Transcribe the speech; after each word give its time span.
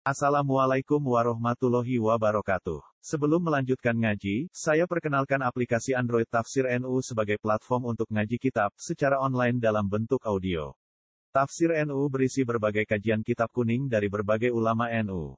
Assalamualaikum 0.00 0.96
warahmatullahi 0.96 2.00
wabarakatuh. 2.00 2.80
Sebelum 3.04 3.36
melanjutkan 3.36 3.92
ngaji, 3.92 4.48
saya 4.48 4.88
perkenalkan 4.88 5.36
aplikasi 5.44 5.92
Android 5.92 6.24
Tafsir 6.24 6.64
NU 6.80 7.04
sebagai 7.04 7.36
platform 7.36 7.92
untuk 7.92 8.08
ngaji 8.08 8.40
kitab 8.40 8.72
secara 8.80 9.20
online 9.20 9.60
dalam 9.60 9.84
bentuk 9.84 10.24
audio. 10.24 10.72
Tafsir 11.36 11.76
NU 11.84 12.00
berisi 12.08 12.48
berbagai 12.48 12.88
kajian 12.88 13.20
kitab 13.20 13.52
kuning 13.52 13.92
dari 13.92 14.08
berbagai 14.08 14.48
ulama 14.48 14.88
NU. 15.04 15.36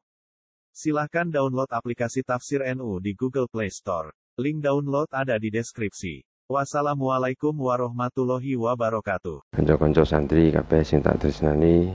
Silahkan 0.70 1.26
download 1.26 1.66
aplikasi 1.66 2.22
Tafsir 2.22 2.62
NU 2.78 3.02
di 3.02 3.18
Google 3.18 3.50
Play 3.50 3.74
Store. 3.74 4.14
Link 4.38 4.62
download 4.62 5.10
ada 5.10 5.42
di 5.42 5.50
deskripsi. 5.50 6.22
Wassalamualaikum 6.46 7.50
warahmatullahi 7.50 8.54
wabarakatuh. 8.54 9.42
Kanca-kanca 9.58 10.06
santri 10.06 10.54
kabeh 10.54 10.86
sing 10.86 11.02
tak 11.02 11.18
tresnani 11.18 11.90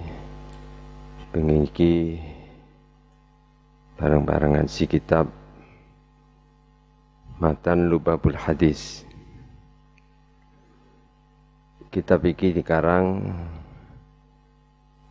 bareng-barengan 3.98 4.70
si 4.70 4.85
kitab. 4.85 5.27
Matan 7.38 7.90
Lubabul 7.90 8.38
Hadis. 8.38 9.05
Kitab 11.90 12.26
iki 12.26 12.54
dikarang 12.54 13.34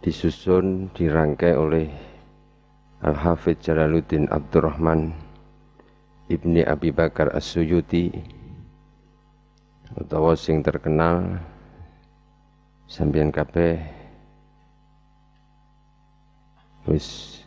disusun 0.03 0.91
dirangkai 0.95 1.55
oleh 1.59 1.91
Al-Hafidh 3.03 3.59
Jalaluddin 3.63 4.31
Abdurrahman 4.31 5.11
Ibni 6.27 6.63
Abi 6.63 6.91
Bakar 6.91 7.35
As-Suyuti 7.35 8.11
utawa 9.95 10.35
sing 10.35 10.61
terkenal 10.63 11.39
sampeyan 12.91 13.31
kabeh 13.31 13.79
wis 16.91 17.46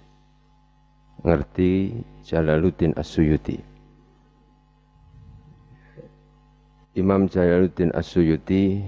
ngerti 1.23 1.99
Jalaluddin 2.23 2.95
As-Suyuti. 2.95 3.59
Imam 6.95 7.27
Jalaluddin 7.27 7.91
As-Suyuti 7.91 8.79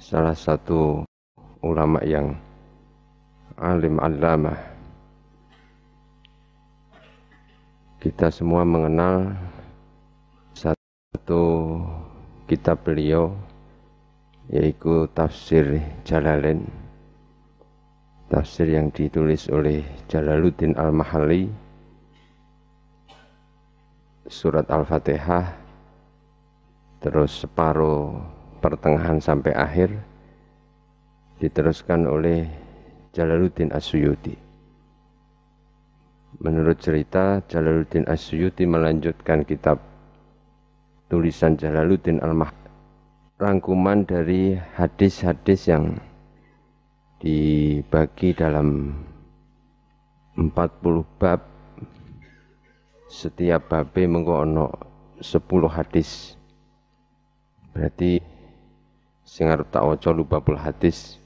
salah 0.00 0.32
satu 0.32 1.04
ulama 1.60 2.00
yang 2.04 2.32
alim 3.60 4.00
alama. 4.00 4.56
Kita 7.98 8.30
semua 8.30 8.62
mengenal 8.62 9.34
satu 10.54 11.44
kitab 12.46 12.80
beliau 12.86 13.34
yaitu 14.48 15.04
tafsir 15.12 15.82
Jalalain 16.08 16.64
tafsir 18.28 18.68
yang 18.68 18.92
ditulis 18.92 19.48
oleh 19.48 19.84
Jalaluddin 20.06 20.76
Al-Mahalli. 20.76 21.48
Surat 24.28 24.68
Al-Fatihah. 24.68 25.56
Terus 27.00 27.42
separuh 27.42 28.20
pertengahan 28.60 29.18
sampai 29.18 29.56
akhir. 29.56 29.90
Diteruskan 31.40 32.04
oleh 32.04 32.44
Jalaluddin 33.16 33.72
Asyuyuti 33.72 34.48
menurut 36.38 36.78
cerita 36.78 37.42
Jalaluddin 37.50 38.06
Asyuyuti 38.06 38.68
melanjutkan 38.68 39.42
kitab 39.42 39.82
tulisan 41.10 41.58
Jalaluddin 41.58 42.22
Al-Mahalli 42.22 42.68
rangkuman 43.38 44.02
dari 44.02 44.58
hadis-hadis 44.74 45.70
yang 45.70 45.98
dibagi 47.18 48.34
dalam 48.34 48.94
40 50.38 50.50
bab. 51.18 51.40
Setiap 53.08 53.72
bab 53.72 53.94
mengko 53.96 54.44
ana 54.44 54.66
10 55.18 55.42
hadis. 55.70 56.36
Berarti 57.74 58.22
sing 59.28 59.50
arep 59.50 59.68
tak 59.68 59.84
waca 59.84 60.10
lubabul 60.10 60.56
hadis 60.56 61.20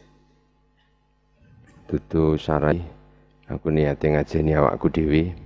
dudu 1.93 2.41
sarai 2.41 2.81
aku 3.53 3.69
niate 3.69 4.09
ngajeni 4.09 4.57
awakku 4.57 4.89
dhewe. 4.89 5.37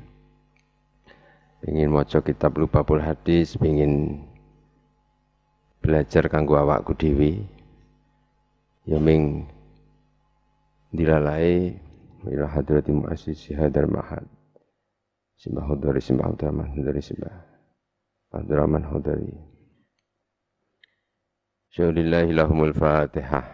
Ingin 1.66 1.90
maca 1.90 2.22
kitab 2.22 2.54
lubabul 2.54 3.02
hadis 3.02 3.58
ingin 3.58 4.22
belajar 5.82 6.30
kanggo 6.30 6.54
awakku 6.54 6.94
dhewe. 6.94 7.42
Ya 8.86 9.02
ming 9.02 9.50
dilalai 10.90 11.74
ila 12.26 12.46
hadrati 12.50 12.90
muassisi 12.90 13.54
hadar 13.54 13.86
mahad. 13.86 14.26
Simbah 15.36 15.68
hudari 15.68 16.00
simbah 16.00 16.32
Abdurrahman 16.32 16.72
hudari 16.72 17.02
simbah 17.04 17.36
Abdurrahman 18.32 18.84
hudari 18.88 19.30
Syaulillahi 21.76 22.32
lahumul 22.32 22.72
fatihah. 22.72 23.44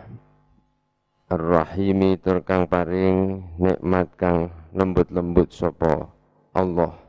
Paring 1.32 3.18
nikmat 3.58 4.08
kang 4.14 4.52
lembut-lembut 4.70 5.50
sopo 5.50 6.06
Allah. 6.54 7.02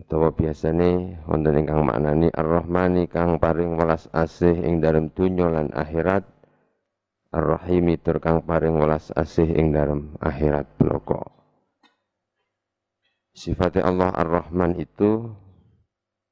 Utawa 0.00 0.32
biasane 0.32 1.22
wonten 1.28 1.60
ingkang 1.60 1.84
maknani 1.84 2.32
Ar-Rahmani 2.32 3.04
kang 3.06 3.36
paring 3.36 3.78
welas 3.78 4.08
asih 4.16 4.54
ing 4.64 4.80
dalem 4.80 5.12
dunya 5.12 5.46
lan 5.46 5.70
akhirat 5.76 6.24
Ar-Rahimi 7.34 7.98
tur 7.98 8.22
kang 8.22 8.46
paring 8.46 8.78
welas 8.78 9.10
asih 9.10 9.50
ing 9.58 9.74
dalam 9.74 10.14
akhirat 10.22 10.70
bloko. 10.78 11.18
Sifatnya 13.34 13.90
Allah 13.90 14.14
Ar-Rahman 14.14 14.78
itu 14.78 15.34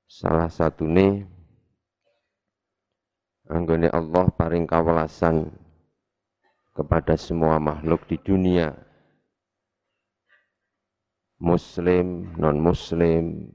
salah 0.07 0.47
satu 0.47 0.87
nih 0.87 1.27
anggone 3.51 3.91
Allah 3.91 4.31
paring 4.31 4.63
kawelasan 4.63 5.51
kepada 6.71 7.19
semua 7.19 7.59
makhluk 7.59 8.07
di 8.07 8.21
dunia 8.23 8.71
muslim 11.43 12.31
non 12.39 12.63
muslim 12.63 13.51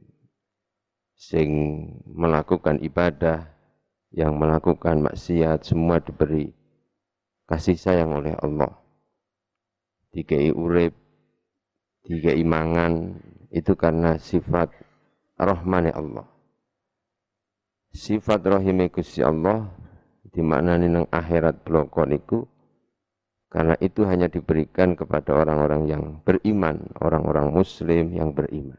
sing 1.16 1.50
melakukan 2.03 2.84
ibadah 2.84 3.47
yang 4.12 4.36
melakukan 4.36 5.00
maksiat 5.07 5.63
semua 5.63 6.03
diberi 6.03 6.56
kasih 7.47 7.80
sayang 7.80 8.12
oleh 8.12 8.35
Allah. 8.44 8.75
Dikai 10.12 10.52
urip, 10.52 10.94
dikai 12.03 12.44
mangan, 12.44 13.16
itu 13.50 13.74
karena 13.80 14.19
sifat 14.19 14.72
rahmani 15.40 15.96
Allah. 15.96 16.28
Sifat 17.96 18.44
rahime 18.44 18.91
Gusti 18.91 19.24
Allah 19.24 19.72
dimaknani 20.30 20.91
nang 20.91 21.06
akhirat 21.09 21.63
blokon 21.63 22.13
iku 22.13 22.46
karena 23.47 23.80
itu 23.80 24.03
hanya 24.03 24.28
diberikan 24.28 24.94
kepada 24.94 25.31
orang-orang 25.34 25.88
yang 25.88 26.03
beriman, 26.22 26.91
orang-orang 27.00 27.56
muslim 27.56 28.12
yang 28.12 28.36
beriman. 28.36 28.78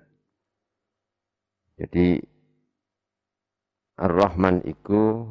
Jadi 1.80 2.20
Ar-Rahman 3.98 4.62
itu 4.68 5.26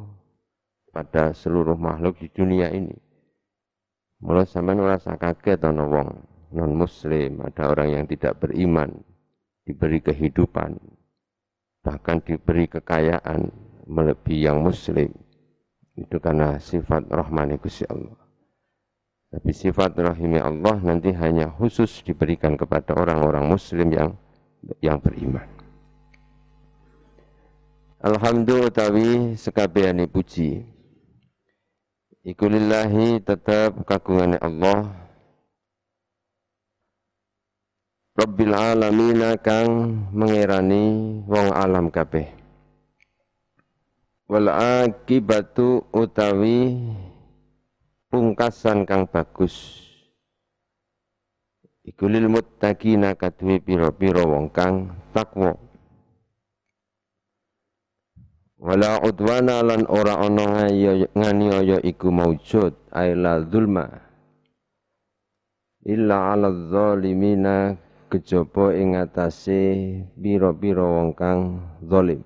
pada 0.92 1.32
seluruh 1.32 1.78
makhluk 1.78 2.18
di 2.20 2.28
dunia 2.28 2.68
ini 2.74 3.07
Mulai 4.18 4.50
sampai 4.50 4.74
merasa 4.74 5.14
kaget 5.14 5.62
ana 5.62 5.86
wong 5.86 6.10
non 6.50 6.72
muslim, 6.74 7.38
ada 7.46 7.70
orang 7.70 7.88
yang 7.94 8.04
tidak 8.10 8.42
beriman, 8.42 8.90
diberi 9.62 10.02
kehidupan, 10.02 10.74
bahkan 11.86 12.18
diberi 12.24 12.66
kekayaan 12.66 13.46
melebihi 13.86 14.50
yang 14.50 14.58
muslim. 14.64 15.14
Itu 15.94 16.18
karena 16.18 16.58
sifat 16.58 17.06
rahmani 17.10 17.58
Gusti 17.62 17.86
Allah. 17.86 18.18
Tapi 19.28 19.50
sifat 19.52 19.92
rahimi 19.98 20.40
Allah 20.40 20.80
nanti 20.80 21.12
hanya 21.12 21.52
khusus 21.52 22.00
diberikan 22.00 22.56
kepada 22.56 22.96
orang-orang 22.96 23.44
muslim 23.44 23.92
yang 23.92 24.10
yang 24.80 24.96
beriman. 24.98 25.44
Alhamdulillah 27.98 28.70
utawi 28.70 29.34
sekabehane 29.34 30.06
puji 30.06 30.77
Iku 32.26 32.50
lillahi 32.50 33.22
tetap 33.22 33.78
kagungan 33.86 34.42
Allah. 34.42 34.90
Rabbil 38.18 38.50
alamina 38.50 39.38
kang 39.38 39.94
mengerani 40.10 41.22
wong 41.30 41.54
alam 41.54 41.86
kabeh. 41.94 42.26
Wal 44.26 44.50
akibatu 44.50 45.86
utawi 45.94 46.74
pungkasan 48.10 48.82
kang 48.82 49.06
bagus. 49.06 49.86
Iku 51.86 52.10
lil 52.10 52.26
muttaqina 52.26 53.14
kadue 53.14 53.62
pira-pira 53.62 54.26
wong 54.26 54.50
kang 54.50 54.90
takwa 55.14 55.67
Wala 58.58 58.98
udwana 59.06 59.62
lan 59.62 59.86
ora 59.86 60.18
ana 60.18 60.66
nganiaya 61.14 61.78
iku 61.86 62.10
maujud 62.10 62.74
aila 62.90 63.46
zulma. 63.46 64.08
illa 65.88 66.34
'ala 66.34 66.52
zalimina 66.68 67.78
kejaba 68.12 68.76
ing 68.76 68.92
atase 68.98 69.62
pira-pira 70.20 70.84
wong 70.84 71.16
kang 71.16 71.40
zalim 71.80 72.20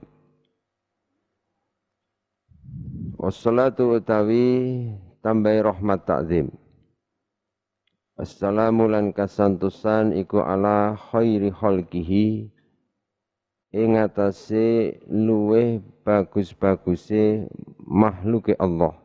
Wassalatu 3.22 4.02
utawi 4.02 4.90
tambahi 5.22 5.62
rahmat 5.62 6.02
takzim. 6.02 6.50
Assalamu 8.18 8.90
lan 8.90 9.14
kasantusan 9.14 10.10
iku 10.18 10.42
ala 10.42 10.98
khairi 10.98 11.54
khalqihi 11.54 12.50
ing 13.78 13.90
atase 13.94 14.98
luweh 15.06 15.78
bagus-baguse 16.02 17.46
makhluke 17.82 18.58
Allah. 18.58 18.98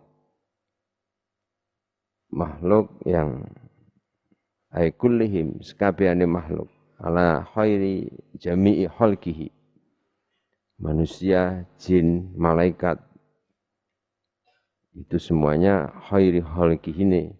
Makhluk 2.34 2.92
yang 3.08 3.48
ay 4.74 4.92
kullihim 4.94 5.64
makhluk 6.28 6.68
ala 7.00 7.46
khairi 7.54 8.10
jami'i 8.38 8.90
khalqihi. 8.90 9.54
Manusia, 10.78 11.66
jin, 11.82 12.38
malaikat, 12.38 13.02
itu 14.98 15.18
semuanya 15.22 15.94
khairi 16.10 16.42
khalqihini 16.42 17.34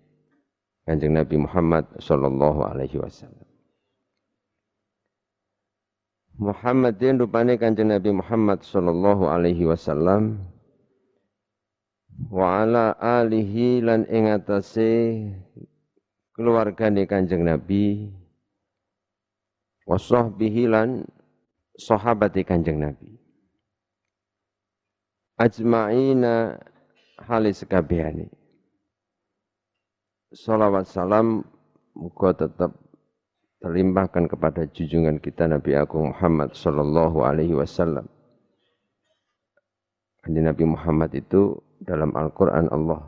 Kanjeng 0.88 1.18
Nabi 1.18 1.36
Muhammad 1.42 1.84
sallallahu 2.00 2.64
alaihi 2.64 3.02
wasallam. 3.02 3.47
Muhammadin 6.38 7.18
rupane 7.18 7.58
Kanjeng 7.58 7.90
Nabi 7.90 8.14
Muhammad 8.14 8.62
sallallahu 8.62 9.26
alaihi 9.26 9.66
wasallam. 9.66 10.38
Wa 12.30 12.62
ala 12.62 12.94
alihi 12.94 13.82
lan 13.82 14.06
ing 14.06 14.30
atase 14.30 15.26
keluargane 16.38 17.10
Kanjeng 17.10 17.42
Nabi. 17.42 18.14
Wa 19.90 19.98
sahbihi 19.98 20.70
lan 20.70 21.10
sahabate 21.74 22.46
Kanjeng 22.46 22.86
Nabi. 22.86 23.18
Ajma'ina 25.42 26.62
halis 27.18 27.66
sekabehane. 27.66 28.30
Salawat 30.38 30.86
salam 30.86 31.42
muga 31.98 32.46
tetap 32.46 32.78
terlimpahkan 33.62 34.30
kepada 34.30 34.70
junjungan 34.70 35.18
kita 35.18 35.50
Nabi 35.50 35.74
Agung 35.74 36.14
Muhammad 36.14 36.54
sallallahu 36.54 37.26
alaihi 37.26 37.58
wasallam. 37.58 38.06
Kanjeng 40.22 40.46
Nabi 40.46 40.66
Muhammad 40.68 41.12
itu 41.18 41.58
dalam 41.82 42.14
Al-Qur'an 42.14 42.70
Allah 42.70 43.02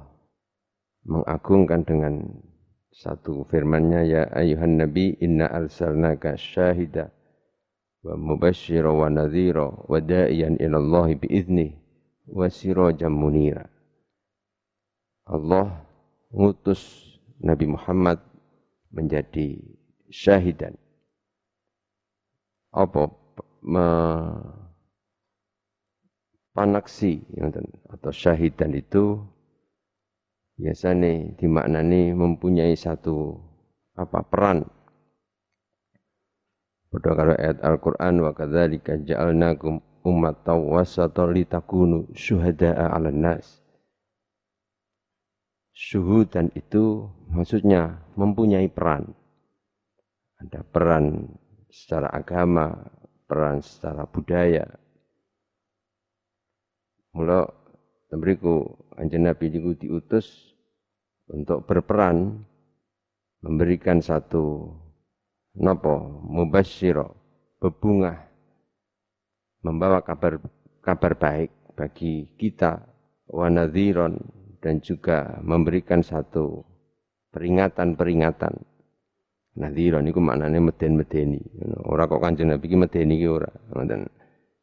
mengagungkan 1.05 1.85
dengan 1.85 2.25
satu 2.89 3.45
firman-Nya 3.47 4.01
ya 4.05 4.21
ayuhan 4.33 4.81
nabi 4.81 5.15
inna 5.21 5.47
arsalnaka 5.47 6.35
syahida 6.35 7.13
wa 8.01 8.17
mubashshira 8.17 8.89
wa 8.89 9.07
nadhira 9.11 9.69
wa 9.69 9.99
da'iyan 10.01 10.57
ila 10.57 10.77
Allah 10.79 11.07
bi 11.13 11.27
idznih 11.29 11.77
wa 12.29 12.49
sirajan 12.49 13.13
munira. 13.13 13.69
Allah 15.29 15.85
ngutus 16.33 17.05
Nabi 17.39 17.69
Muhammad 17.69 18.17
menjadi 18.89 19.78
syahidan. 20.09 20.75
Apa 22.69 23.09
me, 23.65 23.87
panaksi 26.53 27.23
atau 27.89 28.11
syahidan 28.13 28.75
itu 28.77 29.21
biasanya 30.59 31.33
dimaknani 31.39 32.11
mempunyai 32.13 32.75
satu 32.75 33.39
apa 33.95 34.21
peran 34.27 34.67
Pada 36.89 37.13
kalau 37.13 37.37
ayat 37.37 37.61
Al-Quran 37.61 38.13
wa 38.25 38.33
kadzalika 38.33 38.97
ja'alnakum 38.97 39.77
ummatan 40.01 40.73
wasatan 40.73 41.37
litakunu 41.37 42.09
syuhada'a 42.17 42.97
'alan 42.97 43.21
nas 43.21 43.61
dan 46.33 46.51
itu 46.59 47.07
maksudnya 47.31 48.03
mempunyai 48.19 48.67
peran. 48.67 49.15
Ada 50.39 50.63
peran 50.63 51.27
secara 51.67 52.07
agama, 52.15 52.71
peran 53.27 53.59
secara 53.59 54.07
budaya. 54.07 54.65
Mula 57.11 57.43
tembriku 58.07 58.63
anjen 58.95 59.27
Nabi 59.27 59.51
itu 59.51 59.75
diutus 59.75 60.55
untuk 61.27 61.67
berperan 61.67 62.41
memberikan 63.43 63.99
satu 63.99 64.73
nopo 65.59 66.23
mubasyiro 66.25 67.15
bebungah 67.59 68.15
membawa 69.63 69.99
kabar 69.99 70.39
kabar 70.79 71.13
baik 71.19 71.51
bagi 71.75 72.31
kita 72.39 72.79
wanadhiron 73.27 74.19
dan 74.59 74.83
juga 74.83 75.39
memberikan 75.39 76.03
satu 76.03 76.63
peringatan-peringatan. 77.31 78.68
Nadhiron 79.57 80.05
itu 80.05 80.21
maknanya 80.21 80.61
meden-medeni. 80.61 81.41
Orang 81.89 82.11
kok 82.11 82.21
kanjeng 82.21 82.53
Nabi 82.53 82.69
ini 82.69 82.77
medeni 82.77 83.13
iki 83.17 83.27
ora. 83.27 83.49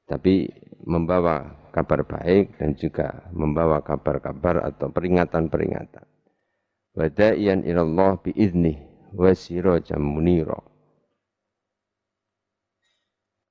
Tapi 0.06 0.46
membawa 0.86 1.66
kabar 1.74 2.06
baik 2.06 2.62
dan 2.62 2.78
juga 2.78 3.26
membawa 3.34 3.82
kabar-kabar 3.82 4.62
atau 4.62 4.88
peringatan-peringatan. 4.94 6.06
Wada'iyan 6.96 7.66
ilallah 7.66 8.22
biizni 8.22 8.78
wa 9.12 9.34
sirajan 9.34 10.00
munira. 10.00 10.56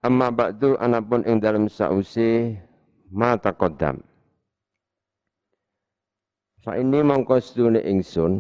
Amma 0.02 0.34
ba'du 0.34 0.78
anapun 0.78 1.26
ing 1.26 1.42
dalam 1.42 1.70
sa'usi 1.70 2.58
ma 3.14 3.38
taqaddam. 3.38 4.02
Fa 6.66 6.82
ini 6.82 7.06
mongko 7.06 7.38
sedune 7.38 7.82
ingsun 7.86 8.34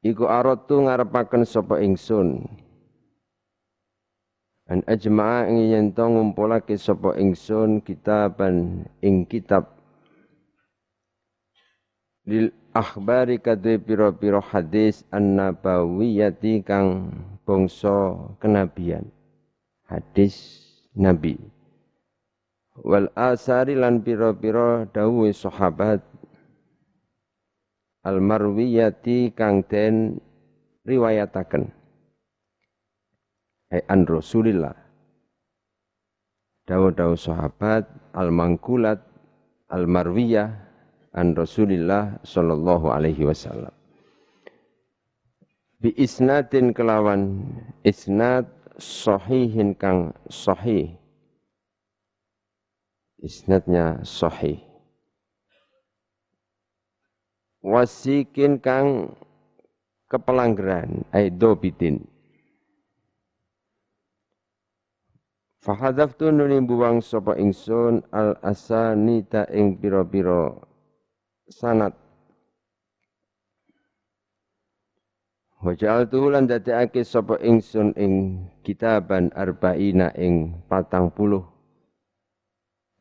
iku 0.00 0.28
aratu 0.28 0.84
ngarepaken 0.84 1.44
sapa 1.44 1.80
ingsun. 1.80 2.44
An 4.70 4.86
ajma'a 4.86 5.50
ing 5.50 5.74
yen 5.74 5.86
to 5.90 6.06
ngumpulake 6.06 6.78
sapa 6.78 7.18
ingsun 7.18 7.82
kitaban 7.82 8.86
ing 9.02 9.26
kitab. 9.26 9.66
Lil 12.22 12.54
akhbari 12.70 13.42
kadhe 13.42 13.82
pira-pira 13.82 14.38
hadis 14.38 15.02
an-nabawiyati 15.10 16.62
kang 16.62 17.10
bangsa 17.42 18.14
kenabian. 18.38 19.10
Hadis 19.90 20.62
nabi. 20.94 21.34
Wal 22.86 23.10
asari 23.18 23.74
lan 23.74 24.06
pira-pira 24.06 24.86
dawuhe 24.86 25.34
sahabat 25.34 25.98
al 28.04 28.18
marwiyati 28.20 29.32
kang 29.36 29.64
den 29.68 30.16
riwayataken. 30.88 31.68
Ai 33.70 33.82
an 33.86 34.08
rasulillah. 34.08 34.74
Dawuh-dawuh 36.64 37.18
sahabat 37.18 37.84
al 38.14 38.30
mangkulat 38.30 39.02
al 39.70 39.84
marwiyah 39.90 40.48
an 41.12 41.34
rasulillah 41.34 42.22
sallallahu 42.22 42.90
alaihi 42.90 43.26
wasallam. 43.26 43.74
Bi 45.80 45.92
isnadin 45.96 46.76
kelawan 46.76 47.44
isnad 47.82 48.48
sahihin 48.76 49.76
kang 49.76 50.12
sahih. 50.28 50.96
Isnadnya 53.20 54.00
sahih 54.00 54.69
wasikin 57.60 58.60
kang 58.60 59.16
kepelanggeran 60.08 61.04
aidobitin 61.12 62.04
Fahadaftu 65.60 66.32
nuli 66.32 66.56
buang 66.64 67.04
sapa 67.04 67.36
ingsun 67.36 68.00
al 68.16 68.32
asanita 68.40 69.44
ing 69.52 69.76
pira-pira 69.76 70.56
sanat. 71.52 71.92
Wajal 75.60 76.08
tuhulan 76.08 76.48
dadekake 76.48 77.04
sapa 77.04 77.36
ingsun 77.44 77.92
ing 78.00 78.40
kitaban 78.64 79.28
arba'ina 79.36 80.16
ing 80.16 80.64
patang 80.64 81.12
puluh. 81.12 81.44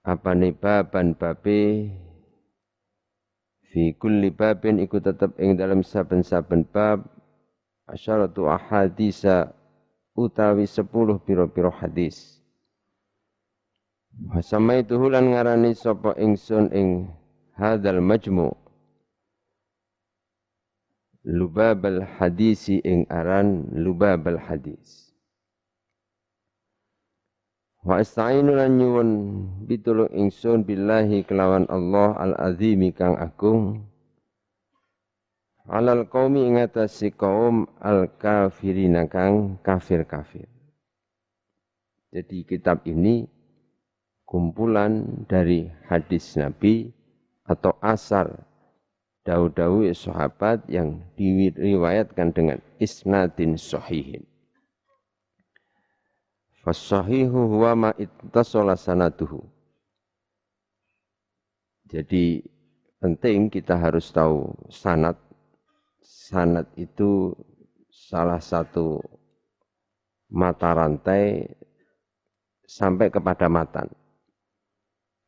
Apa 0.04 0.36
baban 0.36 1.16
babe 1.16 1.88
fi 3.70 3.94
kulli 3.96 4.34
babin 4.34 4.82
iku 4.82 4.98
tetep 5.02 5.38
ing 5.38 5.58
dalam 5.58 5.86
saben-saben 5.86 6.66
bab. 6.70 7.06
Asyaratu 7.90 8.46
ahadisa 8.46 9.50
utawi 10.14 10.70
sepuluh 10.70 11.18
piro-piro 11.18 11.74
hadis. 11.74 12.38
Wasama 14.30 14.78
itu 14.78 14.94
hulan 14.94 15.34
ngarani 15.34 15.74
sapa 15.74 16.14
ingsun 16.22 16.70
ing 16.70 17.10
hadal 17.58 17.98
majmu. 17.98 18.54
Lubabal 21.26 22.06
hadisi 22.06 22.78
ing 22.86 23.10
aran 23.10 23.74
lubabal 23.74 24.38
hadis 24.38 25.09
Wa 27.80 28.04
astainu 28.04 28.60
lan 28.60 28.76
nyuwun 28.76 29.10
pitulung 29.64 30.12
ingsun 30.12 30.68
billahi 30.68 31.24
kelawan 31.24 31.64
Allah 31.72 32.12
al 32.20 32.34
azimi 32.36 32.92
kang 32.92 33.16
agung 33.16 33.88
alal 35.70 36.04
qaumi 36.10 36.50
ing 36.50 36.60
atase 36.60 37.14
kaum 37.16 37.70
al 37.80 38.10
kafirina 38.20 39.06
kang 39.08 39.62
kafir-kafir 39.64 40.50
jadi 42.10 42.38
kitab 42.42 42.84
ini 42.90 43.30
kumpulan 44.26 45.26
dari 45.30 45.70
hadis 45.90 46.38
Nabi 46.38 46.90
atau 47.50 47.74
asar 47.82 48.46
dawu-dawu 49.26 49.90
sahabat 49.90 50.66
yang 50.70 51.02
diriwayatkan 51.18 52.30
dengan 52.34 52.58
isnadin 52.78 53.58
sahihin. 53.58 54.29
Fasahihu 56.60 57.56
huwa 57.56 57.72
ma 57.76 57.92
ittasala 57.96 58.76
sanaduhu. 58.76 59.40
Jadi 61.90 62.44
penting 63.00 63.48
kita 63.50 63.80
harus 63.80 64.12
tahu 64.12 64.54
sanat. 64.70 65.16
Sanat 66.04 66.70
itu 66.78 67.34
salah 67.90 68.38
satu 68.38 69.02
mata 70.30 70.78
rantai 70.78 71.50
sampai 72.70 73.10
kepada 73.10 73.50
matan. 73.50 73.90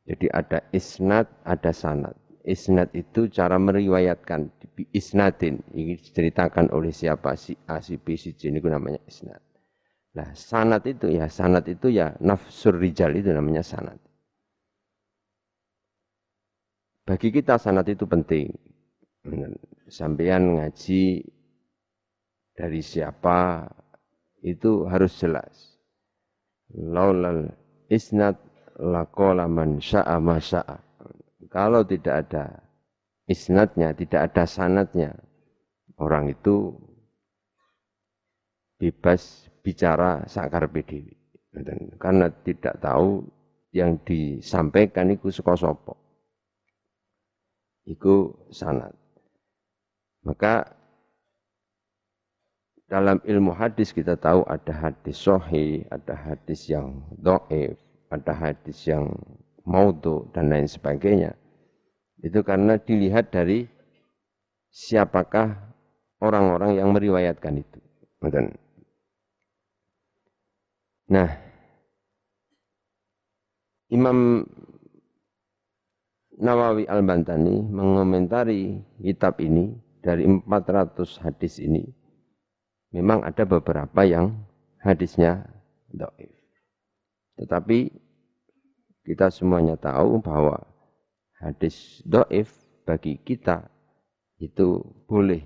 Jadi 0.06 0.30
ada 0.30 0.62
isnad, 0.70 1.26
ada 1.42 1.74
sanat. 1.74 2.14
Isnad 2.42 2.90
itu 2.98 3.30
cara 3.30 3.58
meriwayatkan 3.58 4.50
isnadin. 4.94 5.62
Ini 5.74 5.98
diceritakan 5.98 6.74
oleh 6.74 6.90
siapa 6.90 7.38
si 7.38 7.54
A, 7.70 7.82
si 7.82 8.02
B, 8.02 8.18
si 8.18 8.34
C. 8.34 8.50
Ini 8.50 8.62
namanya 8.62 9.02
isnad. 9.06 9.51
Nah, 10.12 10.36
sanat 10.36 10.84
itu 10.84 11.08
ya, 11.08 11.32
sanat 11.32 11.72
itu 11.72 11.88
ya 11.88 12.12
nafsur 12.20 12.76
rijal 12.76 13.16
itu 13.16 13.32
namanya 13.32 13.64
sanat. 13.64 13.96
Bagi 17.08 17.32
kita 17.32 17.56
sanat 17.56 17.88
itu 17.88 18.04
penting. 18.04 18.52
Sampean 19.88 20.60
ngaji 20.60 21.24
dari 22.56 22.82
siapa 22.84 23.68
itu 24.44 24.88
harus 24.88 25.16
jelas. 25.16 25.80
Laulal 26.76 27.52
isnad 27.88 28.40
laqala 28.80 29.48
man 29.48 29.80
sya'a 29.80 30.20
ma 30.20 30.40
sya'a. 30.40 30.80
Kalau 31.52 31.84
tidak 31.84 32.28
ada 32.28 32.64
isnadnya, 33.28 33.92
tidak 33.92 34.32
ada 34.32 34.44
sanatnya, 34.48 35.12
orang 36.00 36.32
itu 36.32 36.72
bebas 38.80 39.51
bicara 39.62 40.26
sakar 40.26 40.70
PDW. 40.70 41.08
Karena 41.98 42.28
tidak 42.44 42.80
tahu 42.82 43.26
yang 43.72 44.00
disampaikan 44.04 45.12
itu 45.12 45.32
suka 45.32 45.56
sopo. 45.56 45.96
Itu 47.88 48.46
sanat. 48.52 48.94
Maka 50.22 50.70
dalam 52.92 53.24
ilmu 53.24 53.56
hadis 53.56 53.96
kita 53.96 54.20
tahu 54.20 54.44
ada 54.46 54.76
hadis 54.76 55.18
sohi, 55.18 55.88
ada 55.90 56.14
hadis 56.14 56.68
yang 56.68 57.02
do'if, 57.18 57.80
ada 58.12 58.36
hadis 58.36 58.84
yang 58.86 59.10
maudhu 59.64 60.28
dan 60.36 60.52
lain 60.52 60.68
sebagainya. 60.68 61.34
Itu 62.22 62.46
karena 62.46 62.78
dilihat 62.78 63.34
dari 63.34 63.66
siapakah 64.70 65.58
orang-orang 66.22 66.78
yang 66.78 66.94
meriwayatkan 66.94 67.64
itu. 67.64 67.80
Nah, 71.12 71.28
Imam 73.92 74.48
Nawawi 76.40 76.88
Al-Bantani 76.88 77.68
mengomentari 77.68 78.80
kitab 79.04 79.44
ini 79.44 79.76
dari 80.00 80.24
400 80.26 81.22
hadis 81.22 81.60
ini 81.60 81.84
memang 82.96 83.28
ada 83.28 83.44
beberapa 83.44 84.08
yang 84.08 84.40
hadisnya 84.80 85.46
doif. 85.92 86.32
Tetapi 87.38 87.92
kita 89.04 89.30
semuanya 89.30 89.76
tahu 89.76 90.24
bahwa 90.24 90.64
hadis 91.44 92.00
doif 92.08 92.50
bagi 92.88 93.20
kita 93.22 93.68
itu 94.42 94.82
boleh. 95.06 95.44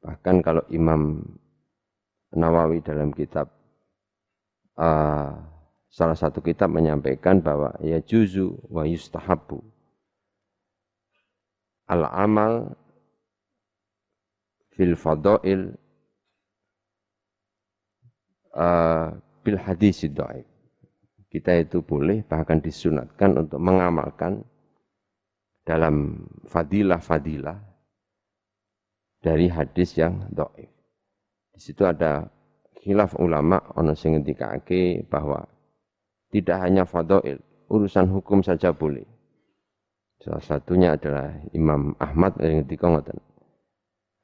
Bahkan 0.00 0.36
kalau 0.40 0.64
Imam 0.72 1.20
Nawawi 2.32 2.80
dalam 2.80 3.12
kitab 3.12 3.59
uh, 4.80 5.36
salah 5.92 6.16
satu 6.16 6.40
kitab 6.40 6.72
menyampaikan 6.72 7.44
bahwa 7.44 7.76
ya 7.84 8.00
juzu 8.00 8.56
wa 8.72 8.88
yustahabu 8.88 9.60
al 11.90 12.06
amal 12.08 12.72
fil 14.72 14.96
fadail 14.96 15.76
uh, 18.56 19.12
bil 19.44 19.58
hadis 19.60 20.06
doif. 20.08 20.46
Kita 21.30 21.54
itu 21.62 21.78
boleh 21.82 22.26
bahkan 22.26 22.58
disunatkan 22.58 23.38
untuk 23.38 23.62
mengamalkan 23.62 24.42
dalam 25.62 26.26
fadilah-fadilah 26.50 27.54
dari 29.22 29.46
hadis 29.46 29.94
yang 29.94 30.26
doif. 30.34 30.66
Di 31.54 31.60
situ 31.62 31.86
ada 31.86 32.26
khilaf 32.80 33.14
ulama 33.20 33.60
ono 33.76 33.92
sing 33.92 34.16
ngendikake 34.16 35.04
bahwa 35.06 35.44
tidak 36.32 36.58
hanya 36.64 36.88
fadail, 36.88 37.38
urusan 37.68 38.08
hukum 38.08 38.40
saja 38.40 38.72
boleh. 38.72 39.04
Salah 40.20 40.44
satunya 40.44 40.96
adalah 40.96 41.32
Imam 41.56 41.96
Ahmad 41.96 42.36
yang 42.40 42.60
ngendika 42.64 42.86
ngoten. 42.88 43.18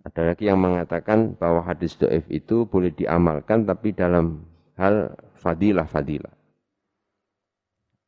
Ada 0.07 0.23
lagi 0.33 0.47
yang 0.47 0.61
mengatakan 0.63 1.35
bahwa 1.35 1.67
hadis 1.67 1.99
doif 1.99 2.23
itu 2.31 2.63
boleh 2.69 2.95
diamalkan 2.95 3.67
tapi 3.67 3.91
dalam 3.91 4.47
hal 4.79 5.19
fadilah-fadilah. 5.43 6.31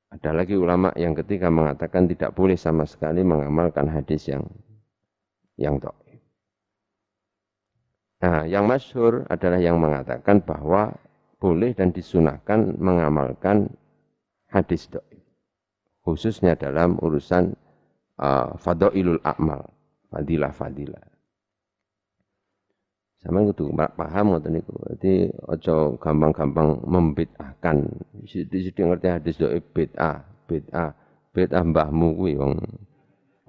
Ada 0.09 0.31
lagi 0.33 0.55
ulama 0.57 0.95
yang 0.95 1.13
ketika 1.19 1.51
mengatakan 1.53 2.09
tidak 2.09 2.33
boleh 2.33 2.57
sama 2.57 2.89
sekali 2.89 3.21
mengamalkan 3.27 3.91
hadis 3.91 4.31
yang 4.31 4.47
yang 5.59 5.77
dhaif. 5.83 6.08
Nah, 8.19 8.43
yang 8.51 8.67
masyhur 8.67 9.23
adalah 9.31 9.63
yang 9.63 9.79
mengatakan 9.79 10.43
bahwa 10.43 10.91
boleh 11.39 11.71
dan 11.71 11.95
disunahkan 11.95 12.75
mengamalkan 12.75 13.71
hadis 14.51 14.91
dhaif. 14.91 15.23
Khususnya 16.03 16.59
dalam 16.59 16.99
urusan 16.99 17.55
uh, 18.19 18.59
fadailul 18.59 19.23
a'mal, 19.23 19.63
fadilah-fadilah. 20.11 21.07
Sama 23.19 23.43
itu 23.43 23.67
paham 23.75 24.35
ngoten 24.35 24.63
niku. 24.63 24.75
Dadi 24.95 25.27
aja 25.51 25.91
gampang-gampang 25.99 26.87
membid'ahkan. 26.87 27.77
Sithik-sithik 28.27 28.87
ngerti 28.87 29.09
hadis 29.11 29.35
doa 29.43 29.59
bid'ah, 29.59 30.23
bid'ah, 30.47 30.91
bid'ah 31.35 31.63
mbahmu 31.67 32.15
kuwi 32.15 32.39
wong 32.39 32.55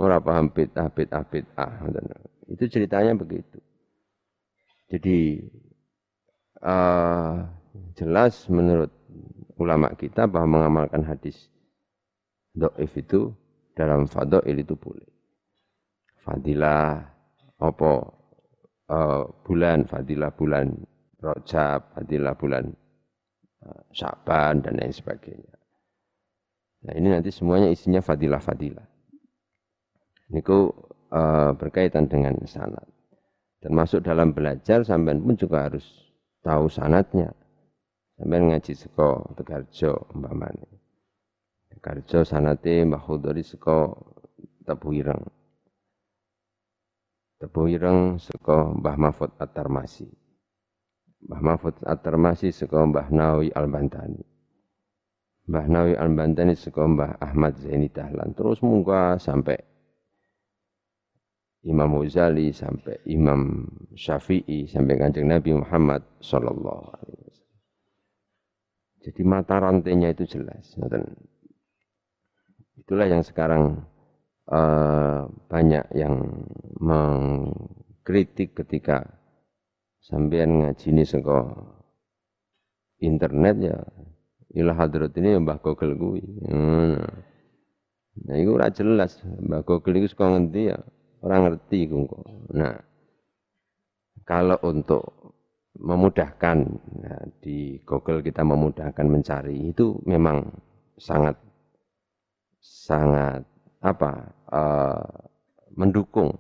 ora 0.02 0.18
paham 0.18 0.50
bid'ah, 0.50 0.90
bid'ah, 0.90 1.22
bid'ah. 1.22 1.70
Itu 2.50 2.66
ceritanya 2.66 3.14
begitu. 3.14 3.62
Jadi 4.90 5.38
uh, 6.66 7.46
jelas 7.94 8.50
menurut 8.50 8.90
ulama 9.62 9.94
kita 9.94 10.26
bahwa 10.26 10.60
mengamalkan 10.60 11.06
hadis 11.06 11.50
doif 12.58 12.90
itu 12.98 13.30
dalam 13.78 14.10
fadail 14.10 14.58
itu 14.58 14.74
boleh. 14.74 15.06
Fadilah 16.26 17.06
apa 17.62 17.92
uh, 18.90 19.24
bulan, 19.46 19.86
fadilah 19.86 20.34
bulan 20.34 20.74
Rojab, 21.20 21.94
fadilah 21.94 22.34
bulan 22.34 22.66
uh, 23.64 23.82
Syaban 23.94 24.66
dan 24.66 24.80
lain 24.80 24.92
sebagainya. 24.92 25.56
Nah 26.80 26.94
ini 26.96 27.12
nanti 27.12 27.30
semuanya 27.30 27.68
isinya 27.70 28.00
fadilah-fadilah. 28.00 28.88
Ini 30.32 30.42
uh, 30.42 31.52
berkaitan 31.60 32.08
dengan 32.08 32.40
sanat. 32.48 32.99
Termasuk 33.60 34.04
dalam 34.08 34.32
belajar 34.32 34.88
sampai 34.88 35.20
pun 35.20 35.36
juga 35.36 35.68
harus 35.68 35.84
tahu 36.40 36.72
sanatnya. 36.72 37.36
Sampai 38.16 38.40
ngaji 38.40 38.74
seko 38.76 39.36
Tegarjo 39.36 40.12
umpamane. 40.16 40.68
Tegarjo 41.72 42.24
sanate 42.24 42.84
Mbah 42.84 43.04
Khudori 43.04 43.44
seko 43.44 43.96
Tebu 44.64 44.96
Ireng. 44.96 45.40
Tebu 47.40 47.72
ireng 47.72 48.20
saka 48.20 48.68
Mbah 48.76 49.00
Mahfud 49.00 49.32
At-Tarmasi. 49.40 50.12
Mbah 51.24 51.40
Mahfud 51.40 51.76
At-Tarmasi 51.88 52.52
saka 52.52 52.84
Mbah 52.84 53.08
Nawawi 53.16 53.48
Al-Bantani. 53.56 54.20
Mbah 55.48 55.66
Nawawi 55.72 55.96
Al-Bantani 55.96 56.60
saka 56.60 56.84
Mbah 56.84 57.16
Ahmad 57.24 57.56
Zaini 57.64 57.88
Dahlan. 57.88 58.36
Terus 58.36 58.60
munggah 58.60 59.16
sampai 59.16 59.56
Imam 61.68 62.00
Ghazali 62.00 62.56
sampai 62.56 63.04
Imam 63.12 63.68
Syafi'i 63.92 64.64
sampai 64.72 64.96
kanjeng 64.96 65.28
Nabi 65.28 65.52
Muhammad 65.60 66.08
Sallallahu 66.24 66.84
Alaihi 66.96 67.20
Wasallam. 67.28 67.60
Jadi 69.04 69.22
mata 69.28 69.56
rantainya 69.60 70.16
itu 70.16 70.24
jelas. 70.24 70.72
Itulah 72.80 73.08
yang 73.12 73.28
sekarang 73.28 73.84
uh, 74.48 75.28
banyak 75.52 75.84
yang 76.00 76.48
mengkritik 76.80 78.56
ketika 78.56 79.04
sampean 80.00 80.64
ngaji 80.64 80.96
ini 80.96 81.04
seko 81.04 81.60
internet 83.04 83.56
ya 83.60 83.78
ilah 84.56 84.80
hadrat 84.80 85.12
ini 85.20 85.36
ya 85.36 85.40
Mbah 85.44 85.60
Google 85.60 86.00
kuwi. 86.00 86.24
Hmm. 86.48 87.04
Nah, 88.20 88.36
itu 88.36 88.52
ora 88.56 88.72
jelas. 88.72 89.20
Mbah 89.24 89.68
Google 89.68 90.00
itu 90.00 90.16
suka 90.16 90.28
ngerti 90.32 90.72
ya 90.72 90.80
orang 91.24 91.40
ngerti 91.50 91.80
kok. 91.90 92.24
Nah, 92.56 92.76
kalau 94.24 94.58
untuk 94.66 95.04
memudahkan 95.80 96.58
nah, 97.00 97.24
di 97.40 97.80
Google 97.88 98.20
kita 98.20 98.44
memudahkan 98.44 99.06
mencari 99.08 99.72
itu 99.72 99.96
memang 100.04 100.44
sangat 101.00 101.40
sangat 102.60 103.44
apa 103.80 104.12
uh, 104.52 105.08
mendukung. 105.76 106.36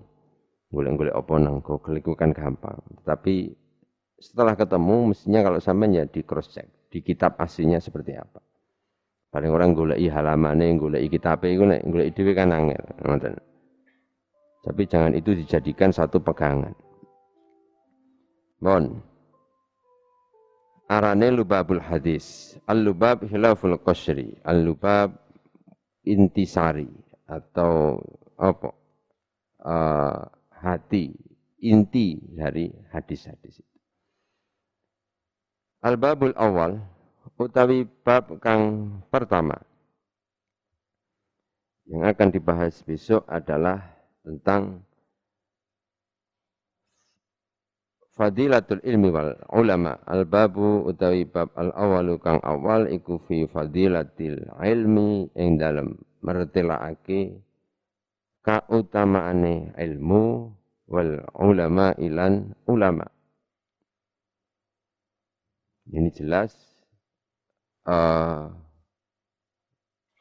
Boleh-boleh 0.69 1.09
apa 1.09 1.33
nang 1.41 1.65
Google 1.65 1.97
itu 1.97 2.13
kan 2.13 2.29
gampang. 2.29 2.77
Tapi 3.01 3.49
setelah 4.21 4.53
ketemu 4.53 5.09
mestinya 5.09 5.41
kalau 5.41 5.57
sampai 5.57 5.97
ya 5.97 6.05
di 6.05 6.21
cross 6.21 6.53
check 6.53 6.69
di 6.93 7.01
kitab 7.01 7.41
aslinya 7.41 7.81
seperti 7.81 8.13
apa. 8.13 8.37
Paling 9.33 9.49
orang 9.49 9.73
golek 9.73 9.97
halamannya 9.97 10.77
golek 10.77 11.09
kitab 11.09 11.41
itu 11.45 11.65
nek 11.65 11.85
golek 11.89 12.13
dhewe 12.13 12.37
kan 12.37 12.53
angel 12.53 12.81
ngoten 13.01 13.48
tapi 14.59 14.83
jangan 14.85 15.15
itu 15.15 15.31
dijadikan 15.35 15.89
satu 15.95 16.19
pegangan. 16.19 16.75
Bon. 18.59 18.99
Arane 20.89 21.31
lubabul 21.31 21.79
hadis. 21.79 22.57
Al-lubab 22.67 23.23
hilaful 23.29 23.79
qasri. 23.79 24.35
Al-lubab 24.43 25.15
intisari 26.03 26.89
atau 27.29 28.03
apa? 28.35 28.73
Uh, 29.59 30.23
hati 30.55 31.11
inti 31.59 32.19
dari 32.31 32.71
hadis-hadis 32.91 33.59
itu. 33.59 33.77
Al-babul 35.83 36.35
awal 36.35 36.83
utawi 37.39 37.87
bab 38.03 38.35
kang 38.43 38.91
pertama 39.07 39.55
yang 41.87 42.03
akan 42.03 42.29
dibahas 42.29 42.83
besok 42.83 43.23
adalah 43.31 43.98
tentang 44.25 44.83
fadilatul 48.19 48.83
ilmi 48.83 49.09
wal 49.15 49.39
ulama. 49.55 49.95
Al 50.03 50.27
babu 50.27 50.83
utawi 50.83 51.23
bab 51.23 51.55
al 51.55 51.71
awalu 51.71 52.19
kang 52.19 52.43
awal 52.43 52.91
iku 52.91 53.15
fi 53.23 53.47
fadilatil 53.47 54.43
ilmi 54.59 55.31
ing 55.39 55.55
dalam 55.55 55.95
mertelaake 56.19 57.39
kautamaane 58.43 59.71
ilmu 59.79 60.51
wal 60.91 61.23
ulama 61.39 61.95
ilan 61.95 62.51
ulama. 62.67 63.07
Ini 65.89 66.13
jelas 66.13 66.53
uh, 67.89 68.45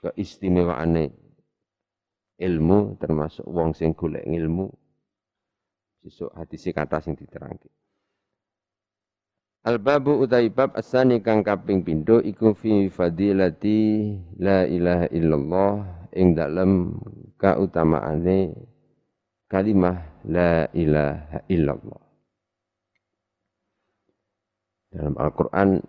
keistimewaane 0.00 1.27
ilmu 2.38 2.96
termasuk 3.02 3.44
wong 3.46 3.74
sing 3.74 3.92
golek 3.92 4.22
ilmu 4.22 4.70
sesuk 6.06 6.30
hadis 6.38 6.70
kata 6.70 7.02
sing 7.02 7.18
diterangke 7.18 7.68
Al-babu 9.66 10.22
utai 10.22 10.48
bab 10.48 10.72
asani 10.78 11.20
kang 11.20 11.44
kaping 11.44 11.84
pindho 11.84 12.22
iku 12.24 12.54
fi 12.54 12.88
fadilati 12.88 14.16
la 14.40 14.64
ilaha 14.64 15.10
illallah 15.12 15.72
ing 16.14 16.32
dalem 16.32 16.94
kautamaane 17.36 18.54
kalimah 19.50 19.98
la 20.24 20.72
ilaha 20.72 21.44
illallah. 21.52 22.02
Dalam 24.88 25.14
Al-Qur'an 25.20 25.84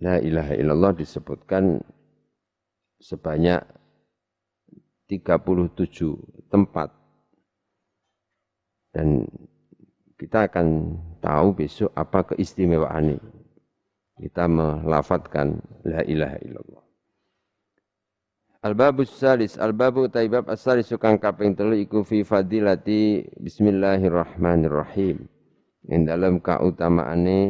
la 0.00 0.16
ilaha 0.24 0.54
illallah 0.56 0.92
disebutkan 0.96 1.84
sebanyak 3.04 3.60
37 5.10 6.48
tempat. 6.48 6.88
Dan 8.94 9.26
kita 10.14 10.46
akan 10.46 10.66
tahu 11.18 11.64
besok 11.64 11.90
apa 11.98 12.32
keistimewaan 12.32 13.18
ini. 13.18 13.30
Kita 14.14 14.46
melafatkan 14.46 15.58
la 15.82 16.06
ilaha 16.06 16.38
illallah. 16.46 16.84
Al-babus 18.64 19.12
salis, 19.12 19.60
al-babu 19.60 20.08
taibab 20.08 20.48
as-salis 20.48 20.88
sukang 20.88 21.20
kaping 21.20 21.52
telu 21.52 21.76
iku 21.76 22.00
fi 22.00 22.24
fadilati 22.24 23.26
bismillahirrahmanirrahim. 23.36 25.28
Yang 25.84 26.02
dalam 26.08 26.40
keutamaane 26.40 27.40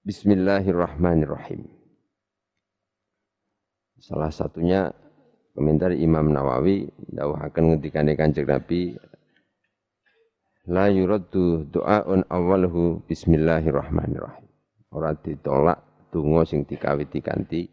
Bismillahirrahmanirrahim. 0.00 1.79
Salah 4.00 4.32
satunya 4.32 4.88
komentar 5.52 5.92
Imam 5.92 6.32
Nawawi 6.32 6.88
dawuhaken 7.12 7.76
ngendikane 7.76 8.16
Kanjeng 8.16 8.48
Nabi 8.48 8.96
la 10.72 10.88
yuraddu 10.88 11.68
du'aun 11.68 12.24
awwaluhu 12.32 13.04
bismillahirrahmanirrahim. 13.04 14.48
Ora 14.96 15.12
ditolak 15.12 16.08
donga 16.08 16.48
sing 16.48 16.64
dikawiti 16.64 17.20
kanthi 17.20 17.68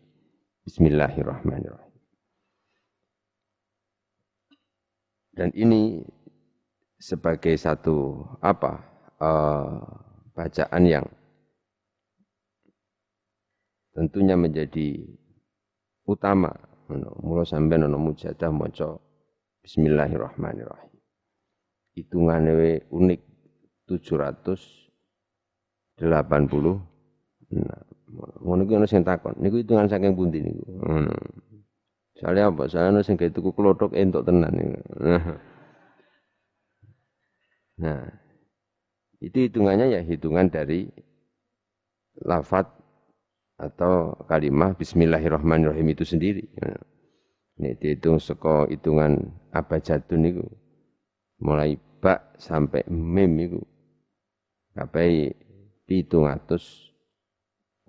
bismillahirrahmanirrahim. 0.67 1.95
Dan 5.31 5.55
ini 5.55 6.03
sebagai 6.99 7.55
satu 7.55 8.25
apa 8.43 8.83
uh, 9.21 9.79
bacaan 10.35 10.83
yang 10.83 11.05
tentunya 13.93 14.33
menjadi 14.35 15.07
utama. 16.07 16.55
Mula 17.21 17.43
sampean 17.43 17.83
ana 17.83 17.99
mujadah 17.99 18.47
maca 18.47 18.95
bismillahirrahmanirrahim. 19.61 20.95
Hitungane 21.99 22.87
unik 22.87 23.19
780 23.91 25.99
nah 27.47 27.79
ngono 28.43 28.67
iki 28.67 28.75
ana 28.75 28.83
sing 28.83 29.07
takon 29.07 29.31
niku 29.39 29.63
hitungan 29.63 29.87
saking 29.87 30.19
pundi 30.19 30.43
niku 30.43 30.67
ngono 30.83 31.15
Soalnya 32.17 32.49
apa? 32.49 32.65
Soalnya 32.65 32.97
ana 32.97 33.05
sing 33.05 33.13
gawe 33.13 33.29
tuku 33.29 33.53
klothok 33.53 33.93
entuk 33.93 34.25
tenan 34.25 34.49
niku. 34.57 34.81
Nah, 37.77 38.09
itu 39.21 39.37
hitungannya 39.45 39.93
ya 39.93 40.01
hitungan 40.01 40.49
dari 40.49 40.89
lafat 42.25 42.65
atau 43.57 44.13
kalimah 44.29 44.77
bismillahirrahmanirrahim 44.77 45.89
itu 45.97 46.05
sendiri. 46.05 46.45
Ini 47.57 47.73
dihitung 47.81 48.21
seko 48.21 48.69
hitungan 48.69 49.33
abajadun 49.49 50.29
itu. 50.29 50.45
Mulai 51.41 51.77
bak 51.97 52.37
sampai 52.37 52.85
mim 52.85 53.33
itu. 53.41 53.59
Kapai 54.77 55.33
pitung 55.89 56.29
atus 56.29 56.93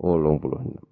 olong 0.01 0.41
puluh 0.41 0.57
enam. 0.65 0.85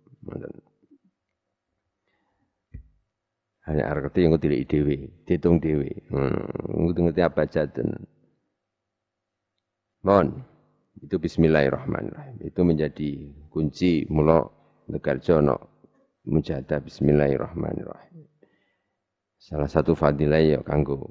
Hanya 3.67 3.91
arti 3.91 4.23
yang 4.23 4.39
tidak 4.39 4.69
dewi, 4.71 5.11
dihitung 5.25 5.59
dewi. 5.59 5.91
Hmm, 6.13 6.95
ngerti 6.95 7.19
abajadun. 7.25 7.99
Mohon, 10.07 10.47
itu 11.03 11.19
Bismillahirrahmanirrahim. 11.19 12.47
Itu 12.47 12.63
menjadi 12.63 13.27
kunci 13.51 14.07
mulai 14.07 14.47
Negarjono 14.87 15.59
mujahadah 16.31 16.79
bismillahirrahmanirrahim. 16.87 18.23
Salah 19.35 19.67
satu 19.67 19.99
fadilah 19.99 20.39
ya 20.39 20.59
kanggo 20.63 21.11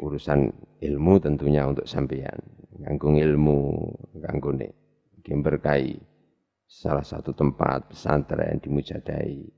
urusan 0.00 0.48
ilmu 0.80 1.20
tentunya 1.20 1.68
untuk 1.68 1.84
sampeyan. 1.84 2.40
Kanggo 2.80 3.12
ilmu, 3.12 3.60
kanggo 4.24 4.56
nek 4.56 4.72
berkai 5.20 6.00
salah 6.64 7.04
satu 7.04 7.36
tempat 7.36 7.92
pesantren 7.92 8.56
dimujadai. 8.60 9.52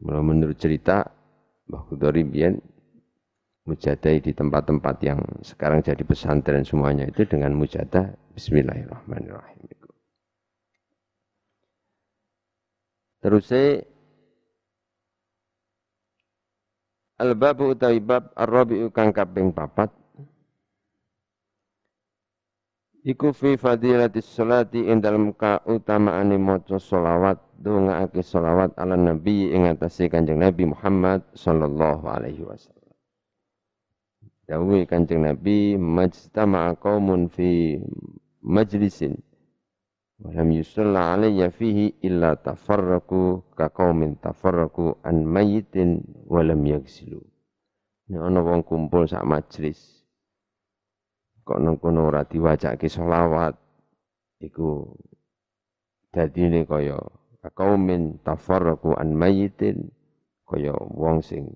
Menurut 0.00 0.56
cerita 0.56 1.04
Mbah 1.68 1.82
Kudori 1.88 2.24
Bian 2.24 2.56
mujadai 3.64 4.24
di 4.24 4.32
tempat-tempat 4.32 4.96
yang 5.04 5.20
sekarang 5.44 5.84
jadi 5.84 6.00
pesantren 6.00 6.64
semuanya 6.64 7.08
itu 7.08 7.28
dengan 7.28 7.56
mujadah 7.56 8.12
Bismillahirrahmanirrahim. 8.36 9.85
Terus 13.20 13.48
Al-babu 17.16 17.72
utawi 17.72 17.96
bab 17.96 18.28
ar-rabi'u 18.36 18.92
kang 18.92 19.08
kaping 19.08 19.48
papat 19.48 19.88
Iku 23.06 23.30
fi 23.30 23.54
fadilatis 23.54 24.26
sholati 24.34 24.82
ing 24.90 24.98
dalem 24.98 25.30
kautamaane 25.30 26.34
maca 26.42 26.74
selawat 26.74 27.38
dongaake 27.54 28.18
selawat 28.18 28.74
ala 28.74 28.98
nabi 28.98 29.54
ing 29.54 29.70
atase 29.70 30.10
Kanjeng 30.10 30.42
Nabi 30.42 30.66
Muhammad 30.66 31.22
sallallahu 31.30 32.02
alaihi 32.02 32.42
wasallam. 32.42 32.90
Dawuh 34.50 34.82
Kanjeng 34.90 35.22
Nabi 35.22 35.78
majtama'a 35.78 36.74
qaumun 36.82 37.30
fi 37.30 37.78
majlisin 38.42 39.14
walam 40.22 40.48
yusalla 40.52 41.12
alayya 41.12 41.52
fihi 41.52 42.00
illa 42.04 42.36
tafarraku 42.40 43.44
ka 43.52 43.68
qaumin 43.68 44.16
tafarraku 44.16 44.96
an 45.04 45.28
mayyitin 45.28 46.00
walam 46.28 46.64
yaghsilu. 46.64 47.20
Nek 48.06 48.22
ana 48.22 48.40
wong 48.40 48.62
kumpul 48.62 49.04
sak 49.10 49.26
majlis 49.26 49.96
kok 51.46 51.62
nang 51.62 51.78
kono 51.78 52.10
ora 52.10 52.26
diwajake 52.26 52.90
selawat 52.90 53.54
iku 54.42 54.82
dadine 56.10 56.66
kaya 56.66 56.98
kaumin 57.54 58.18
tafarraqu 58.26 58.98
an 58.98 59.14
mayyitin 59.14 59.94
kaya 60.42 60.74
wong 60.74 61.22
sing 61.22 61.46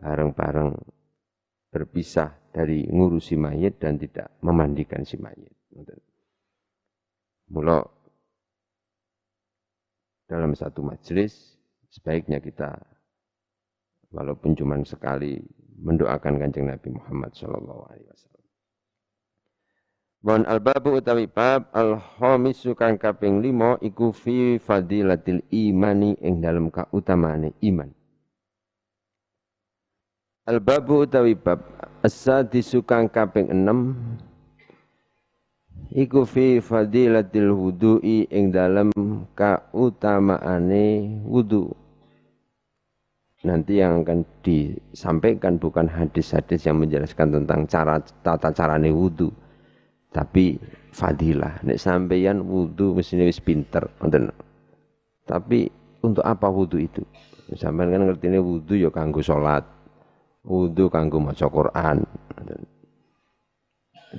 bareng-bareng 0.00 0.72
berpisah 1.68 2.32
dari 2.48 2.88
ngurusi 2.88 3.36
mayit 3.36 3.76
dan 3.76 4.00
tidak 4.00 4.32
memandikan 4.40 5.04
si 5.04 5.20
mayit. 5.20 5.52
Mula 7.48 7.80
dalam 10.28 10.52
satu 10.52 10.84
majelis 10.84 11.56
sebaiknya 11.88 12.44
kita 12.44 12.76
walaupun 14.12 14.52
cuma 14.52 14.76
sekali 14.84 15.40
mendoakan 15.80 16.36
kanjeng 16.36 16.68
Nabi 16.68 16.92
Muhammad 16.92 17.32
Shallallahu 17.32 17.82
Alaihi 17.88 18.08
Wasallam. 18.12 18.44
Wan 20.18 20.42
albabu 20.50 20.98
utawi 20.98 21.30
bab 21.30 21.70
al 21.70 21.96
khamisu 21.96 22.74
kang 22.74 22.98
kaping 22.98 23.38
5 23.38 23.86
iku 23.86 24.10
fi 24.10 24.58
fadilatil 24.58 25.46
imani 25.48 26.18
ing 26.18 26.42
dalem 26.42 26.68
kautamane 26.74 27.54
iman. 27.62 27.94
Albabu 30.48 31.06
utawi 31.06 31.38
bab 31.38 31.60
as-sadisu 32.02 32.82
kang 32.82 33.06
kaping 33.06 33.52
6 33.52 33.62
iku 35.94 36.28
fi 36.28 36.60
fadilatil 36.62 37.50
wudu'i 37.52 38.28
ing 38.28 38.54
dalem 38.54 38.90
kautamaane 39.32 40.84
wudu. 41.24 41.72
Nanti 43.38 43.78
yang 43.78 44.02
akan 44.02 44.26
disampaikan 44.42 45.62
bukan 45.62 45.86
hadis-hadis 45.86 46.66
yang 46.66 46.82
menjelaskan 46.82 47.38
tentang 47.38 47.70
cara 47.70 48.02
tata 48.02 48.50
carane 48.50 48.90
wudu 48.90 49.30
tapi 50.10 50.58
fadilah. 50.90 51.62
Nek 51.62 51.78
sampeyan 51.78 52.42
wudu 52.42 52.98
mesti 52.98 53.14
wis 53.22 53.38
pinter 53.38 53.86
ngoten. 54.02 54.34
Tapi 55.22 55.70
untuk 56.02 56.26
apa 56.26 56.50
wudu 56.50 56.82
itu? 56.82 57.06
Sampean 57.54 57.94
kan 57.94 58.04
ngertine 58.04 58.42
wudu 58.42 58.74
ya 58.76 58.90
kanggo 58.90 59.24
salat 59.24 59.64
wudu 60.44 60.88
kanggo 60.88 61.20
maca 61.20 61.46
Quran 61.48 62.04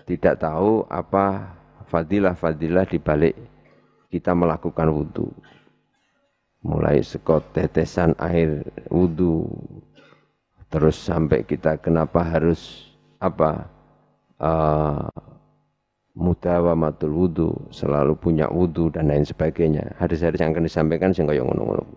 tidak 0.05 0.41
tahu 0.41 0.85
apa 0.89 1.55
fadilah-fadilah 1.89 2.85
di 2.85 2.99
balik 3.01 3.35
kita 4.09 4.33
melakukan 4.33 4.89
wudu 4.89 5.29
mulai 6.61 6.99
sekot 6.99 7.41
tetesan 7.55 8.13
air 8.19 8.61
wudu 8.91 9.47
terus 10.69 10.99
sampai 10.99 11.41
kita 11.47 11.81
kenapa 11.81 12.21
harus 12.21 12.93
apa 13.17 13.65
uh, 14.37 15.09
mudawamatul 16.19 17.13
wudu, 17.15 17.49
selalu 17.71 18.13
punya 18.19 18.51
wudu 18.51 18.91
dan 18.91 19.07
lain 19.07 19.23
sebagainya. 19.23 19.95
Hadis-hadis 19.95 20.43
yang 20.43 20.51
akan 20.51 20.67
disampaikan 20.67 21.15
sing 21.15 21.23
kaya 21.23 21.39
ngono-ngono. 21.47 21.87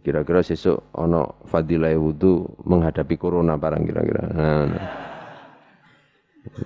Kira-kira 0.00 0.40
sesuk 0.40 0.80
ono 0.96 1.44
fadilah 1.44 1.92
wudu 2.00 2.48
menghadapi 2.64 3.20
corona 3.20 3.60
barang 3.60 3.84
kira-kira. 3.84 4.24
Nah, 4.32 4.64
nah. 4.64 5.07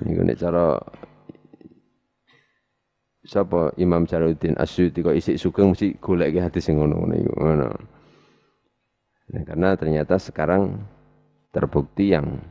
Ini 0.02 0.34
cara 0.38 0.78
sapa 3.22 3.70
Imam 3.78 4.02
Jalaluddin 4.02 4.58
Asyuti 4.58 4.98
kok 5.02 5.14
isik 5.14 5.38
sugeng 5.38 5.72
mesti 5.72 5.94
golek 6.02 6.34
hadis 6.38 6.66
sing 6.66 6.82
ngono-ngono 6.82 7.14
iku. 7.14 7.32
Nah, 9.32 9.42
karena 9.46 9.78
ternyata 9.78 10.18
sekarang 10.18 10.82
terbukti 11.54 12.12
yang 12.12 12.42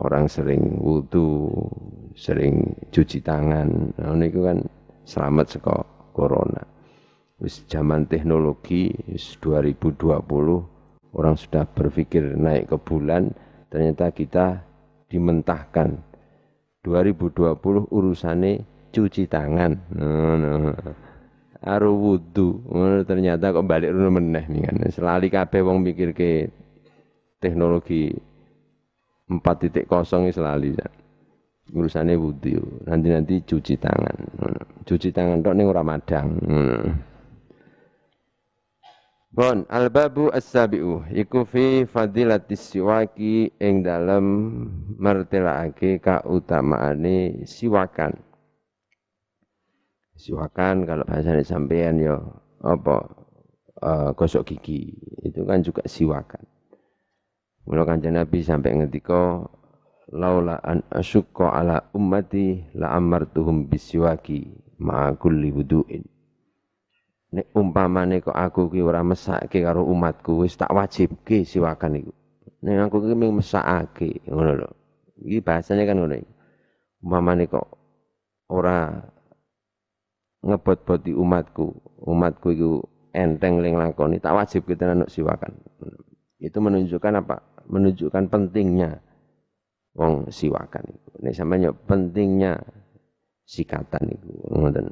orang 0.00 0.26
sering 0.26 0.80
wudhu, 0.80 1.52
sering 2.16 2.74
cuci 2.88 3.20
tangan. 3.20 3.92
Nah, 4.00 4.16
ini 4.16 4.32
kan 4.32 4.58
selamat 5.04 5.46
seko 5.56 5.76
corona. 6.16 6.64
Wis 7.36 7.68
zaman 7.68 8.08
teknologi, 8.08 8.88
wis 9.12 9.36
2020, 9.44 11.12
orang 11.12 11.36
sudah 11.36 11.68
berpikir 11.68 12.32
naik 12.32 12.72
ke 12.72 12.76
bulan, 12.80 13.28
ternyata 13.68 14.08
kita 14.08 14.64
dimentahkan. 15.12 16.00
2020 16.86 17.90
urusannya 17.90 18.62
cuci 18.94 19.26
tangan. 19.26 19.74
Nah, 19.98 20.34
nah. 20.38 20.94
Aru 21.66 21.98
wudhu, 21.98 22.62
ternyata 23.02 23.50
kok 23.50 23.66
balik 23.66 23.90
rumah 23.90 24.22
meneh. 24.22 24.46
Selali 24.94 25.26
kabeh 25.26 25.66
wong 25.66 25.82
mikir 25.82 26.14
ke 26.14 26.46
teknologi 27.42 28.14
empat 29.26 29.66
titik 29.66 29.90
kosong 29.90 30.30
selalu 30.30 30.78
ya. 30.78 30.86
urusannya 31.74 32.14
wudhu 32.14 32.86
nanti 32.86 33.08
nanti 33.10 33.34
cuci 33.42 33.74
tangan 33.74 34.16
cuci 34.86 35.10
tangan 35.10 35.42
tok 35.42 35.56
ning 35.58 35.66
ora 35.66 35.82
madang 35.82 36.38
Bon, 39.36 39.68
al-babu 39.68 40.32
as-sabi'u 40.32 41.12
iku 41.12 41.44
fi 41.44 41.84
fadilatis 41.84 42.72
siwaki 42.72 43.52
ing 43.60 43.84
dalem 43.84 44.24
mertelaake 44.96 46.00
kautamaane 46.00 47.44
siwakan. 47.44 48.16
Siwakan 50.16 50.88
kalau 50.88 51.04
bahasanya 51.04 51.44
sampean 51.44 52.00
yo 52.00 52.16
apa 52.64 53.12
uh, 53.84 54.16
gosok 54.16 54.56
gigi 54.56 54.96
itu 55.20 55.44
kan 55.44 55.60
juga 55.60 55.84
siwakan. 55.84 56.40
Mula 57.68 57.84
kanjeng 57.84 58.16
Nabi 58.16 58.40
sampai 58.40 58.72
ngendika 58.72 59.44
laula 60.16 60.64
an 60.64 60.80
asyqa 60.88 61.52
ala 61.52 61.92
ummati 61.92 62.72
la 62.72 62.96
amartuhum 62.96 63.68
bisiwaki 63.68 64.48
ma 64.80 65.12
kulli 65.12 65.52
wudu'in. 65.52 66.15
Nek 67.36 67.52
umpamane 67.52 68.24
kok 68.24 68.32
aku 68.32 68.72
ki 68.72 68.80
ora 68.80 69.04
mesake 69.04 69.60
karo 69.60 69.84
umatku 69.84 70.40
wis 70.40 70.56
tak 70.56 70.72
wajibke 70.72 71.44
siwakan 71.44 72.00
iku. 72.00 72.12
Nek 72.64 72.88
aku 72.88 73.04
ki 73.04 73.12
mung 73.12 73.36
mesakake 73.36 74.24
ngono 74.24 74.52
lho. 74.64 74.70
Iki 75.20 75.44
bahasanya 75.44 75.84
kan 75.84 76.00
ngono 76.00 76.16
iki. 76.16 76.32
Umpamane 77.04 77.44
kok 77.44 77.66
ora 78.48 78.88
ngebot-boti 80.40 81.12
umatku, 81.12 81.66
umatku 82.08 82.48
iku 82.56 82.72
enteng 83.12 83.60
ling 83.60 83.76
lakoni 83.76 84.16
tak 84.16 84.32
wajib 84.32 84.64
kita 84.64 84.88
nanuk 84.88 85.12
siwakan. 85.12 85.52
Itu 86.40 86.64
menunjukkan 86.64 87.20
apa? 87.20 87.36
menunjukkan 87.66 88.30
pentingnya 88.30 89.02
wong 89.98 90.30
siwakan 90.30 90.84
itu. 90.86 91.10
Nek 91.18 91.34
sampeyan 91.34 91.74
pentingnya 91.84 92.54
sikatan 93.42 94.14
itu. 94.14 94.30
Ngoten. 94.54 94.86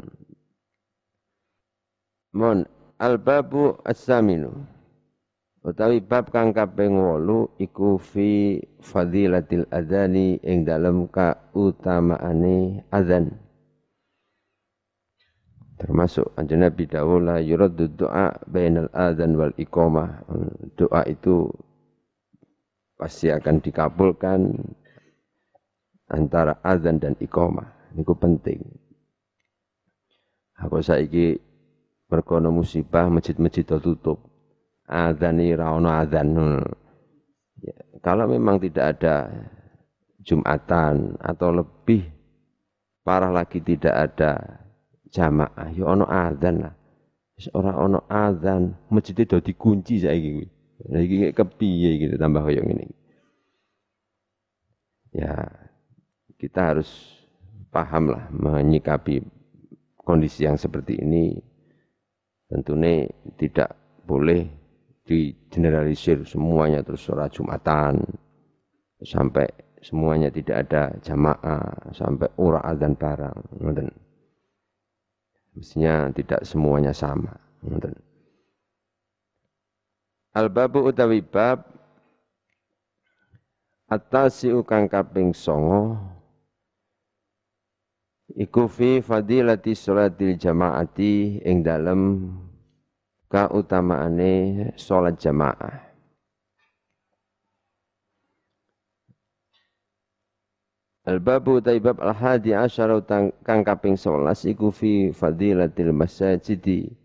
Mon 2.35 2.66
al-babu 2.99 3.79
as-saminu. 3.87 4.51
Utawi 5.64 6.03
bab 6.03 6.29
kang 6.29 6.53
kaping 6.53 6.99
8 6.99 7.57
iku 7.62 7.97
fi 7.97 8.61
fadilatil 8.85 9.64
adzani 9.73 10.37
ing 10.44 10.66
dalem 10.66 11.09
kautamaane 11.09 12.85
adzan. 12.92 13.33
Termasuk 15.81 16.37
anjing 16.37 16.61
Nabi 16.61 16.85
dawuh 16.85 17.23
la 17.23 17.37
yuraddu 17.40 17.87
doa 17.87 18.35
bainal 18.44 18.92
adzan 18.92 19.38
wal 19.40 19.55
iqamah. 19.57 20.27
Doa 20.77 21.01
itu 21.09 21.49
pasti 22.99 23.33
akan 23.33 23.62
dikabulkan 23.64 24.59
antara 26.12 26.61
azan 26.61 27.01
dan 27.01 27.14
iqamah. 27.23 27.94
Niku 27.94 28.12
penting. 28.18 28.61
Aku 30.61 30.83
saiki 30.85 31.40
merkono 32.14 32.55
musibah 32.55 33.11
masjid-masjid 33.11 33.66
tutup. 33.66 34.22
Azan 34.87 35.42
ini 35.42 35.59
rawono 35.59 35.90
azan. 35.90 36.38
Ya, 37.59 37.74
kalau 37.98 38.31
memang 38.31 38.62
tidak 38.62 38.94
ada 38.98 39.35
Jumatan 40.24 41.20
atau 41.20 41.53
lebih 41.53 42.09
parah 43.05 43.29
lagi 43.29 43.61
tidak 43.61 43.92
ada 43.92 44.40
jamaah, 45.12 45.68
ya 45.77 45.85
ono 45.85 46.09
azan 46.09 46.64
lah. 46.64 46.74
Ora 47.53 47.77
ono 47.77 48.09
azan, 48.09 48.72
masjid 48.88 49.12
itu 49.20 49.37
dikunci 49.44 50.00
saiki 50.00 50.29
kuwi. 50.33 50.48
Iki 50.85 51.16
kepiye 51.37 51.90
gitu 52.00 52.14
tambah 52.16 52.40
koyo 52.40 52.64
ini. 52.64 52.88
Ya, 55.12 55.44
kita 56.40 56.74
harus 56.74 56.88
paham 57.68 58.11
lah 58.11 58.33
menyikapi 58.33 59.22
kondisi 60.00 60.48
yang 60.48 60.57
seperti 60.57 60.98
ini. 60.98 61.38
Tentunya 62.54 63.10
tidak 63.34 63.74
boleh 64.06 64.46
digeneralisir 65.02 66.22
semuanya 66.22 66.86
terus 66.86 67.02
sholat 67.02 67.34
Jumatan 67.34 67.98
sampai 69.02 69.50
semuanya 69.82 70.30
tidak 70.30 70.70
ada 70.70 70.94
jamaah 71.02 71.90
sampai 71.90 72.30
ura 72.38 72.62
dan 72.78 72.94
barang 72.94 73.58
ngoten. 73.58 73.90
Mestinya 75.58 76.14
tidak 76.14 76.46
semuanya 76.46 76.94
sama 76.94 77.34
ngoten. 77.66 77.98
Al 80.38 80.46
babu 80.46 80.86
utawi 80.86 81.26
bab 81.26 81.66
atasiu 83.90 84.62
kang 84.62 84.86
kaping 84.86 85.34
songo 85.34 85.98
iku 88.34 88.66
fi 88.66 88.98
fadilati 88.98 89.76
sholatil 89.76 90.34
jamaati 90.34 91.44
ing 91.44 91.62
dalem 91.62 92.32
kautamaane 93.28 94.32
salat 94.76 95.16
jamaah. 95.18 95.84
Al-babu 101.04 101.60
taibab 101.60 102.00
al-hadi 102.00 102.56
asyara 102.56 102.96
kang 103.44 103.60
kaping 103.60 104.00
11 104.00 104.56
iku 104.56 104.72
fi 104.72 105.12
fadilatil 105.12 105.92
masajidi. 105.92 106.96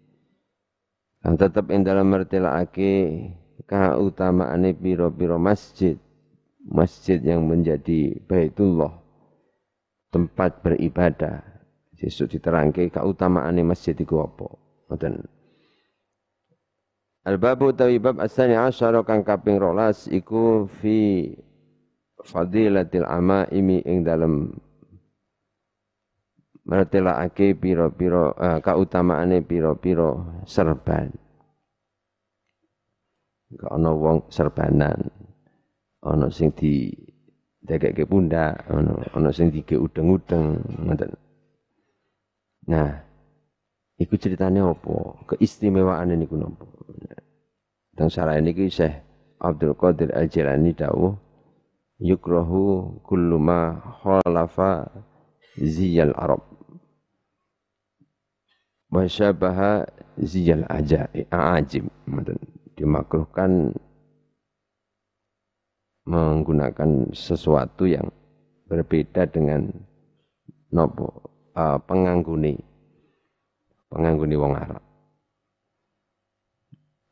Kang 1.19 1.35
tetep 1.35 1.67
ing 1.67 1.83
dalem 1.83 2.07
mertelake 2.07 3.27
kautamaane 3.67 4.71
pira-pira 4.71 5.35
masjid. 5.35 5.99
Masjid 6.63 7.19
yang 7.19 7.43
menjadi 7.43 8.23
Baitullah 8.23 9.03
tempat 10.15 10.63
beribadah. 10.63 11.43
Sesuk 11.99 12.31
diterangke 12.31 12.87
kautamaane 12.87 13.67
masjid 13.67 13.99
iku 13.99 14.23
apa. 14.23 14.47
Ngoten. 14.87 15.38
Al-babu 17.29 17.69
bab 17.77 18.17
asani 18.25 18.57
asyara 18.57 19.05
kang 19.05 19.21
kaping 19.21 19.61
rolas 19.61 20.09
iku 20.09 20.65
fi 20.81 21.29
fadilatil 22.25 23.05
amaimi 23.05 23.85
ing 23.85 24.01
dalem 24.01 24.49
mertelakake 26.65 27.53
pira-pira 27.53 28.33
uh, 28.33 28.57
kautamaane 28.65 29.45
pira-pira 29.45 30.41
serban. 30.49 31.13
Gak 33.53 33.71
ana 33.77 33.93
wong 33.93 34.25
serbanan. 34.33 34.97
Ana 36.01 36.33
sing 36.33 36.49
di 36.57 36.89
dekekke 37.61 38.09
pundak, 38.09 38.65
ana 38.73 39.05
ana 39.13 39.29
sing 39.29 39.53
dike 39.53 39.77
udeng-udeng. 39.77 40.65
Nah, 42.69 42.89
iku 43.99 44.15
ceritane 44.15 44.63
apa? 44.63 44.95
Keistimewaan 45.35 46.15
niku 46.15 46.39
napa? 46.39 46.65
Dan 47.93 48.07
syarah 48.07 48.39
ini 48.39 48.71
Syekh 48.71 48.95
Abdul 49.43 49.75
Qadir 49.75 50.15
Al-Jilani 50.15 50.71
dawuh 50.71 51.15
yukrahu 51.99 52.95
kullu 53.03 53.35
ma 53.35 53.75
khalafa 53.99 54.87
ziyal 55.59 56.15
arab 56.15 56.39
wa 58.87 59.03
syabaha 59.03 59.83
ziyal 60.15 60.63
ajim 61.27 61.91
dimakruhkan 62.79 63.75
menggunakan 66.07 67.11
sesuatu 67.11 67.83
yang 67.83 68.07
berbeda 68.71 69.27
dengan 69.27 69.67
nopo 70.71 71.11
uh, 71.53 71.77
pengangguni 71.83 72.55
pengangguni 73.89 74.35
wong 74.37 74.53
Arab. 74.55 74.83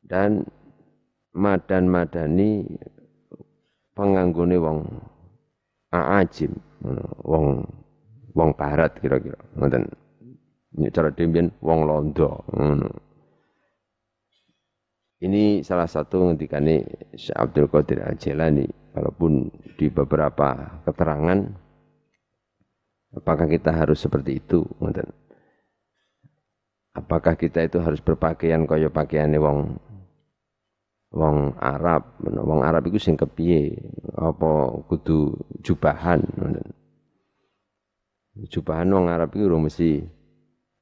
Dan 0.08 0.46
madan 1.36 1.86
madani 1.92 2.64
penganggone 3.92 4.56
wong 4.56 4.80
aajim 5.92 6.54
wong 7.28 7.66
wong 8.32 8.50
barat 8.56 8.96
kira-kira 9.02 9.38
ngoten. 9.58 9.84
Ini 10.78 10.94
cara 10.94 11.10
demikian 11.10 11.50
wong 11.60 11.80
londo 11.90 12.46
ini 15.18 15.66
salah 15.66 15.90
satu 15.90 16.30
ngendikane 16.30 16.86
Syekh 17.18 17.34
Abdul 17.34 17.68
Qadir 17.74 18.06
Al-Jilani. 18.06 18.70
Walaupun 18.94 19.50
di 19.78 19.94
beberapa 19.94 20.82
keterangan 20.82 21.38
apakah 23.14 23.46
kita 23.46 23.70
harus 23.70 24.02
seperti 24.02 24.42
itu 24.42 24.66
ngoten 24.82 25.06
apakah 27.08 27.40
kita 27.40 27.64
itu 27.64 27.80
harus 27.80 28.04
berpakaian 28.04 28.68
kaya 28.68 28.92
pakaiane 28.92 29.40
wong 29.40 29.80
wong 31.16 31.56
Arab, 31.56 32.20
wong 32.20 32.68
Arab 32.68 32.84
iku 32.92 33.00
sing 33.00 33.16
kepiye? 33.16 33.80
Apa 34.20 34.84
kudu 34.92 35.40
jubahan 35.64 36.20
Jubahan 38.52 38.92
wong 38.92 39.08
Arab 39.08 39.32
iku 39.32 39.48
ora 39.48 39.58
mesti 39.64 40.04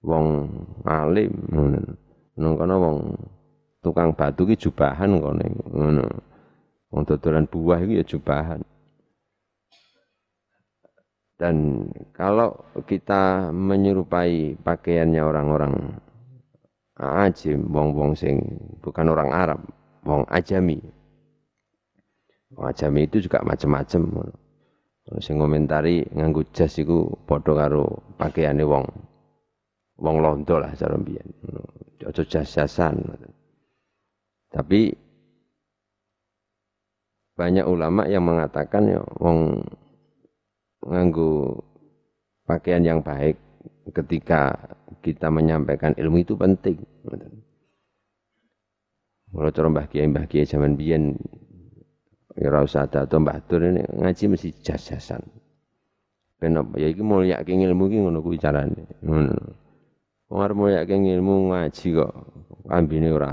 wong 0.02 0.50
alim. 0.82 1.32
Nang 2.42 2.54
kono 2.58 2.76
wong 2.82 2.98
tukang 3.86 4.18
batu 4.18 4.50
ki 4.50 4.58
jubahan 4.58 5.22
kono 5.22 5.46
ngono. 5.70 6.06
Wong 6.90 7.02
dodolan 7.06 7.46
buah 7.46 7.86
iku 7.86 8.02
ya 8.02 8.04
jubahan. 8.04 8.66
Dan 11.36 11.88
kalau 12.16 12.56
kita 12.88 13.52
menyerupai 13.52 14.56
pakaiannya 14.64 15.20
orang-orang 15.20 16.00
ajim, 17.00 17.68
wong-wong 17.68 18.16
sing 18.16 18.40
bukan 18.80 19.12
orang 19.12 19.32
Arab, 19.36 19.60
wong 20.08 20.24
ajami. 20.32 20.80
Wong 22.56 22.66
ajami 22.72 23.04
itu 23.04 23.28
juga 23.28 23.44
macam-macam. 23.44 24.32
Sing 25.22 25.38
ngomentari 25.38 26.02
nganggo 26.16 26.42
jas 26.50 26.82
iku 26.82 27.14
padha 27.30 27.54
karo 27.54 28.02
pakaiane 28.18 28.66
wong 28.66 28.90
wong 30.02 30.16
londo 30.18 30.56
lah 30.58 30.74
cara 30.74 30.98
mbiyen. 30.98 31.30
Aja 32.06 32.24
jas-jasan. 32.26 33.06
Tapi 34.50 34.94
banyak 37.36 37.68
ulama 37.68 38.08
yang 38.08 38.24
mengatakan 38.24 38.88
ya 38.88 39.02
wong 39.20 39.62
nganggo 40.86 41.60
pakaian 42.48 42.82
yang 42.82 43.00
baik 43.04 43.36
ketika 43.94 44.58
kita 45.06 45.30
menyampaikan 45.30 45.94
ilmu 45.94 46.26
itu 46.26 46.34
penting. 46.34 46.82
Kalau 49.36 49.52
cara 49.52 49.68
Mbah 49.68 49.88
Kiai 49.92 50.08
Mbah 50.08 50.26
Kiai 50.32 50.48
zaman 50.48 50.80
biyen 50.80 51.14
ya 52.40 52.50
ora 52.50 52.66
usah 52.66 52.88
atau 52.88 53.20
Mbah 53.20 53.44
Tur 53.46 53.62
ini 53.62 53.84
ngaji 53.84 54.32
mesti 54.32 54.50
jas-jasan. 54.64 55.22
Ben 56.40 56.56
apa 56.56 56.76
ya 56.80 56.88
iki 56.92 57.04
mulyake 57.04 57.52
ilmu 57.52 57.92
iki 57.92 57.98
ngono 58.00 58.20
kuwi 58.24 58.40
carane. 58.40 58.88
Ngono. 59.04 59.36
Wong 60.32 60.40
arep 60.42 60.56
mulyake 60.58 60.96
ilmu 60.96 61.52
ngaji 61.52 61.88
kok 62.00 62.14
ambine 62.72 63.08
ora 63.12 63.32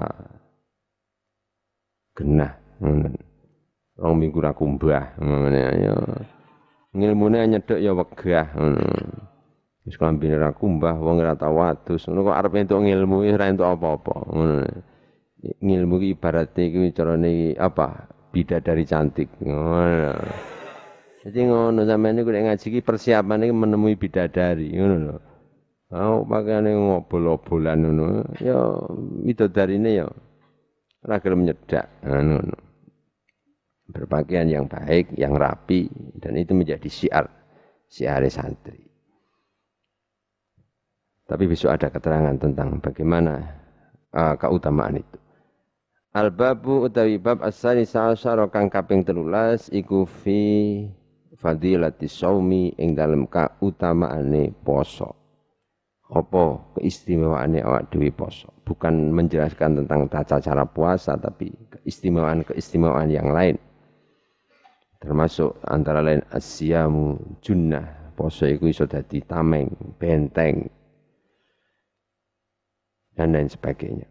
genah 2.18 2.52
ngono. 2.82 3.08
Rong 3.96 4.14
minggu 4.18 4.38
ra 4.42 4.52
kumbah 4.52 5.16
ngono 5.22 5.56
ya. 5.56 5.94
Ngilmune 6.92 7.38
nyedhek 7.48 7.80
ya 7.80 7.96
wegah 7.96 8.46
ngono. 8.58 9.31
Wis 9.82 9.98
kambine 9.98 10.38
ra 10.38 10.54
kumbah 10.54 10.94
wong 10.94 11.18
ora 11.22 11.34
tau 11.34 11.58
wadus. 11.58 12.06
Ngono 12.06 12.30
kok 12.30 12.38
arep 12.38 12.52
entuk 12.54 12.80
ngilmu 12.86 13.26
ora 13.34 13.50
entuk 13.50 13.66
apa-apa 13.66 14.14
ngono 14.30 14.54
ngilmu 15.42 15.94
ki 15.98 16.08
ibaratnya 16.14 16.64
ki 16.70 16.94
carane 16.94 17.58
apa 17.58 18.06
bidadari 18.30 18.86
cantik 18.86 19.28
ngono 19.42 20.14
jadi 21.26 21.38
ngono 21.50 21.82
sampeyan 21.82 22.22
niku 22.22 22.30
nek 22.30 22.44
ngaji 22.46 22.66
ki 22.78 22.80
persiapan 22.86 23.46
iki 23.46 23.54
menemui 23.54 23.98
bidadari 23.98 24.70
ngono 24.70 24.96
lho 25.02 25.18
Oh, 25.92 26.24
pakaiane 26.24 26.72
ngobol-obolan 26.72 27.84
ngono. 27.84 28.24
Ya 28.40 28.56
midodarine 28.96 29.92
ya 29.92 30.08
ora 31.04 31.20
gelem 31.20 31.44
nyedak 31.44 32.00
ngono. 32.00 32.48
Berpakaian 33.92 34.48
yang 34.48 34.64
baik, 34.72 35.12
yang 35.20 35.36
rapi 35.36 35.92
dan 36.16 36.40
itu 36.40 36.56
menjadi 36.56 36.88
syiar 36.88 37.28
syiar 37.92 38.24
santri. 38.32 38.91
Tapi 41.32 41.48
besok 41.48 41.72
ada 41.72 41.88
keterangan 41.88 42.36
tentang 42.36 42.76
bagaimana 42.76 43.40
uh, 44.12 44.36
keutamaan 44.36 45.00
itu. 45.00 45.16
Al-babu 46.12 46.84
utawi 46.84 47.16
bab 47.16 47.40
asani 47.40 47.88
sa'asyara 47.88 48.52
kang 48.52 48.68
kaping 48.68 49.00
telulas 49.00 49.72
iku 49.72 50.04
fi 50.04 50.84
fadilati 51.40 52.04
saumi 52.04 52.76
ing 52.76 52.92
dalem 52.92 53.24
kautamaane 53.24 54.52
poso. 54.60 55.16
Apa 56.12 56.76
keistimewaane 56.76 57.64
awak 57.64 57.88
dhewe 57.88 58.12
poso? 58.12 58.52
Bukan 58.68 59.16
menjelaskan 59.16 59.80
tentang 59.80 60.12
tata 60.12 60.36
cara 60.36 60.68
puasa 60.68 61.16
tapi 61.16 61.48
keistimewaan-keistimewaan 61.72 63.08
yang 63.08 63.32
lain. 63.32 63.56
Termasuk 65.00 65.64
antara 65.64 66.04
lain 66.04 66.20
asyamu 66.28 67.16
junnah, 67.40 68.12
poso 68.12 68.44
iku 68.44 68.68
iso 68.68 68.84
dadi 68.84 69.24
tameng, 69.24 69.72
benteng 69.96 70.81
dan 73.16 73.36
lain 73.36 73.48
sebagainya. 73.48 74.08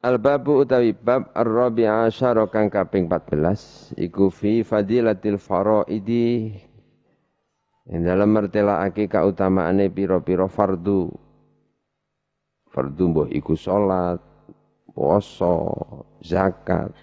Al-babu 0.00 0.64
utawi 0.64 0.96
bab 0.96 1.28
ar-rabi 1.36 1.84
asyara 1.84 2.48
kang 2.48 2.72
kaping 2.72 3.04
14 3.04 3.92
iku 4.00 4.32
fi 4.32 4.64
fadilatil 4.64 5.36
faraidi. 5.36 6.56
Ing 7.90 8.08
dalam 8.08 8.32
mertelaake 8.32 9.12
kautamaane 9.12 9.92
pira-pira 9.92 10.48
fardu. 10.48 11.12
Fardu 12.72 13.04
mbah 13.12 13.28
iku 13.28 13.52
salat 13.52 14.24
puasa 14.96 15.68
zakat. 16.24 16.96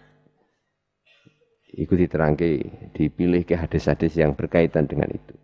Iku 1.78 1.94
diterangke 1.94 2.66
dipilih 2.98 3.46
ke 3.46 3.54
hadis-hadis 3.54 4.18
yang 4.18 4.34
berkaitan 4.34 4.90
dengan 4.90 5.14
itu 5.14 5.38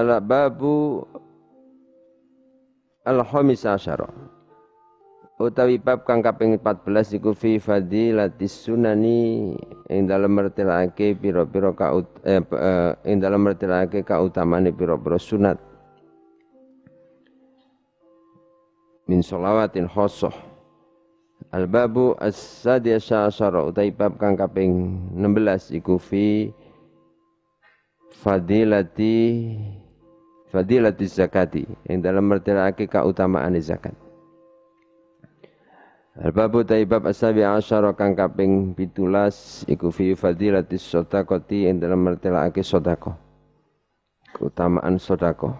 Al-babu 0.00 1.04
Al-Khamis 3.04 3.68
asyara. 3.68 4.08
Utawi 5.40 5.80
bab 5.80 6.04
kang 6.04 6.20
kaping 6.20 6.60
14 6.60 7.16
iku 7.16 7.32
fi 7.32 7.56
fadilatis 7.56 8.52
sunani 8.64 9.56
ing 9.88 10.04
dalem 10.04 10.36
mertelake 10.36 11.16
pira-pira 11.16 11.72
ka 11.72 11.96
eh, 12.28 12.44
eh, 12.44 12.92
ing 13.08 13.24
dalem 13.24 13.48
mertelake 13.48 14.04
kautamane 14.04 14.68
pira-pira 14.72 15.16
sunat. 15.16 15.56
Min 19.08 19.24
sholawatin 19.24 19.88
khosoh. 19.88 20.32
Al-babu 21.56 22.12
as-sadi 22.20 22.92
asyara 22.96 23.64
utawi 23.64 23.96
bab 23.96 24.20
kang 24.20 24.36
kaping 24.36 24.72
16 25.16 25.76
iku 25.80 25.96
fi 25.96 26.52
fadilati 28.20 29.16
fadilati 30.50 31.06
zakati 31.06 31.62
yang 31.86 32.02
dalam 32.02 32.26
mertelake 32.26 32.90
keutamaan 32.90 33.54
zakat. 33.62 33.94
Al-babu 36.20 36.66
taibab 36.66 37.06
asabi 37.08 37.46
asyara 37.46 37.94
kang 37.96 38.18
kaping 38.18 38.76
17 38.76 39.70
iku 39.72 39.88
fi 39.88 40.12
fadilati 40.12 40.76
sedekati 40.76 41.70
yang 41.70 41.80
dalam 41.80 42.02
mertelake 42.02 42.60
sedekah. 42.60 43.14
Keutamaan 44.36 44.98
sedekah. 45.00 45.54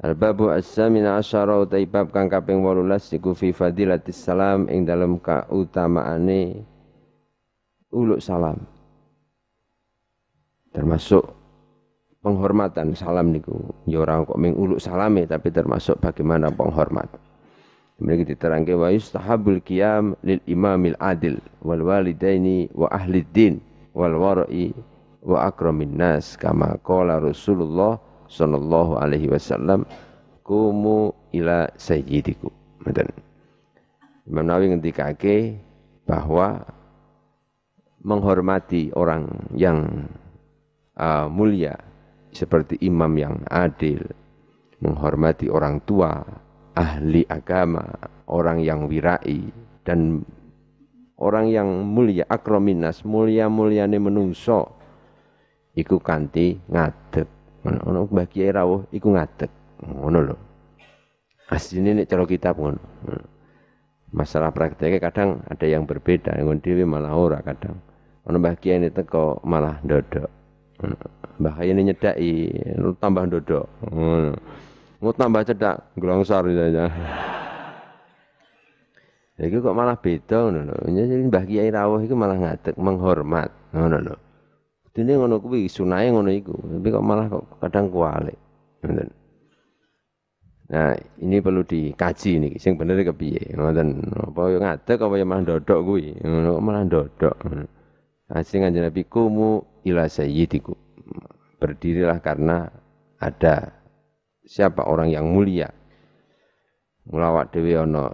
Al-babu 0.00 0.48
as-samin 0.48 1.04
asyara 1.04 1.60
taibab 1.68 2.08
kang 2.10 2.26
kaping 2.26 2.64
18 2.64 3.20
iku 3.20 3.36
fi 3.36 3.52
fadilati 3.52 4.10
salam 4.16 4.64
ing 4.72 4.88
dalam 4.88 5.20
keutamaane 5.20 6.64
uluk 7.94 8.18
salam. 8.18 8.64
Termasuk 10.72 11.39
penghormatan 12.20 12.92
salam 12.92 13.32
niku 13.32 13.56
ya 13.88 14.04
ora 14.04 14.20
kok 14.24 14.36
ming 14.36 14.52
uluk 14.56 14.80
salame 14.80 15.24
tapi 15.24 15.48
termasuk 15.48 15.96
bagaimana 16.00 16.52
penghormat 16.52 17.08
Mereka 18.00 18.32
diterangke 18.32 18.72
wa 18.72 18.88
yustahabul 18.88 19.60
qiyam 19.60 20.16
lil 20.24 20.40
imamil 20.48 20.96
adil 20.96 21.36
wal 21.60 21.84
walidaini 21.84 22.72
wa 22.72 22.88
ahli 22.88 23.20
din 23.28 23.60
wal 23.92 24.16
wara'i 24.16 24.72
wa 25.20 25.44
akramin 25.44 26.00
nas 26.00 26.32
kama 26.40 26.80
qala 26.80 27.20
Rasulullah 27.20 28.00
sallallahu 28.24 28.96
alaihi 28.96 29.28
wasallam 29.28 29.84
kumu 30.48 31.12
ila 31.36 31.68
sayyidiku. 31.76 32.48
Ngoten. 32.88 33.12
Imam 34.24 34.48
Nawawi 34.48 34.72
ngendikake 34.72 35.60
bahwa 36.08 36.64
menghormati 38.00 38.96
orang 38.96 39.28
yang 39.52 40.08
uh, 40.96 41.28
mulia 41.28 41.89
seperti 42.30 42.78
imam 42.82 43.12
yang 43.18 43.36
adil, 43.50 44.02
menghormati 44.80 45.50
orang 45.50 45.82
tua, 45.84 46.22
ahli 46.74 47.26
agama, 47.26 47.84
orang 48.30 48.62
yang 48.62 48.86
wirai, 48.86 49.50
dan 49.82 50.22
orang 51.20 51.50
yang 51.52 51.68
mulia, 51.84 52.24
akrominas, 52.30 53.04
mulia-muliane 53.04 53.98
menungso, 54.00 54.80
iku 55.76 56.00
kanti 56.00 56.56
ngadeg. 56.70 57.28
Ono 57.60 58.08
Mbah 58.08 58.24
Kiai 58.24 58.48
rawuh 58.56 58.88
iku 58.88 59.12
ngadeg. 59.12 59.52
Ngono 59.84 60.18
lho. 60.24 60.36
Asline 61.52 61.92
nek 61.92 62.08
cara 62.08 62.24
kitab 62.24 62.56
ngono. 62.56 62.80
Masalah 64.10 64.50
prakteknya 64.50 64.98
kadang 64.98 65.44
ada 65.46 65.66
yang 65.68 65.86
berbeda, 65.86 66.34
yang 66.34 66.58
dhewe 66.58 66.82
malah 66.88 67.14
ora 67.14 67.38
kadang. 67.44 67.76
Ono 68.24 68.36
Mbah 68.40 68.56
Kiai 68.56 68.88
teko 68.88 69.44
malah 69.44 69.78
ndodok. 69.84 70.39
Bahaya 71.40 71.72
ini 71.72 71.92
nyedai, 71.92 72.32
tambah 73.00 73.24
dodok. 73.28 73.66
Mau 75.00 75.12
tambah 75.16 75.44
cedak, 75.44 75.96
gelongsor 75.96 76.44
saja. 76.52 76.88
Ya 79.40 79.48
itu 79.48 79.64
kok 79.64 79.72
malah 79.72 79.96
beda 79.96 80.36
ngono 80.52 80.68
lho. 80.68 80.76
Jadi 80.92 81.24
Mbah 81.24 81.44
Kiai 81.48 81.72
rawuh 81.72 82.04
iku 82.04 82.12
malah 82.12 82.36
ngadeg 82.36 82.76
menghormat 82.76 83.48
ngono 83.72 83.96
lho. 84.04 84.16
Dene 84.92 85.16
ngono 85.16 85.40
kuwi 85.40 85.64
sunahe 85.64 86.12
ngono 86.12 86.28
iku, 86.28 86.52
tapi 86.52 86.88
kok 86.92 87.00
malah 87.00 87.24
kok 87.32 87.56
kadang 87.56 87.88
kualik. 87.88 88.36
Nah, 90.70 90.92
ini 91.24 91.40
perlu 91.40 91.64
dikaji 91.64 92.36
nih, 92.36 92.52
sing 92.60 92.76
bener 92.76 93.00
kepiye. 93.00 93.56
Ngoten, 93.56 94.12
apa 94.12 94.40
yo 94.52 94.60
ngadeg 94.60 94.98
apa 95.00 95.14
yo 95.16 95.24
malah 95.24 95.44
dodok 95.48 95.80
kuwi. 95.88 96.20
Ngono 96.20 96.60
malah 96.60 96.84
dodok. 96.84 97.36
Asing 98.28 98.68
kanjeng 98.68 98.84
Nabi 98.84 99.08
kumu 99.08 99.64
ila 99.86 100.06
sayyidiku. 100.06 100.74
Berdirilah 101.60 102.18
karena 102.24 102.72
ada 103.20 103.68
siapa 104.48 104.88
orang 104.88 105.12
yang 105.12 105.28
mulia. 105.28 105.68
Mulawat 107.10 107.52
dewi 107.52 107.76
ono 107.76 108.12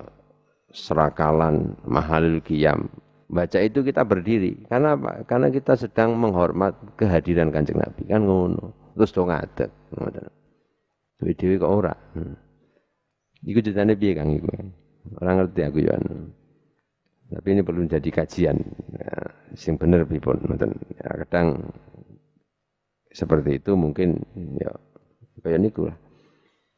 serakalan 0.71 1.79
mahalul 1.87 2.43
qiyam. 2.43 2.91
Baca 3.27 3.59
itu 3.59 3.83
kita 3.83 4.07
berdiri. 4.07 4.67
Karena 4.71 4.95
apa? 4.95 5.27
Karena 5.27 5.51
kita 5.51 5.75
sedang 5.75 6.15
menghormat 6.15 6.99
kehadiran 6.99 7.51
kanjeng 7.51 7.83
Nabi. 7.83 8.07
Kan 8.07 8.27
ngono. 8.27 8.95
Terus 8.95 9.11
dong 9.13 9.29
ngadeg. 9.31 9.71
Dewi 11.19 11.33
dewi 11.35 11.55
kok 11.59 11.73
ora. 11.73 11.95
Hmm. 12.15 12.37
Iku 13.47 13.63
ceritanya 13.63 13.95
piye 13.95 14.13
Kang 14.17 14.31
iku. 14.35 14.49
Orang 15.23 15.35
ngerti 15.43 15.61
aku 15.63 15.79
ya. 15.87 15.95
Tapi 17.27 17.49
ini 17.59 17.63
perlu 17.67 17.83
jadi 17.91 18.07
kajian. 18.07 18.57
Ya, 18.95 19.19
sing 19.59 19.75
bener 19.75 20.07
pripun 20.07 20.39
Ya, 20.95 21.11
kadang 21.27 21.75
seperti 23.11 23.59
itu 23.59 23.75
mungkin 23.75 24.23
ya 24.61 24.71
kayak 25.43 25.61
niku 25.63 25.91
lah. 25.91 25.97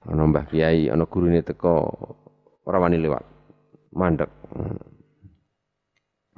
Ana 0.09 0.25
Mbah 0.25 0.47
Kiai, 0.49 0.89
ana 0.89 1.05
gurune 1.05 1.45
teko 1.45 1.85
ora 2.65 2.79
wani 2.81 2.97
lewat. 2.97 3.25
Mandek. 3.93 4.31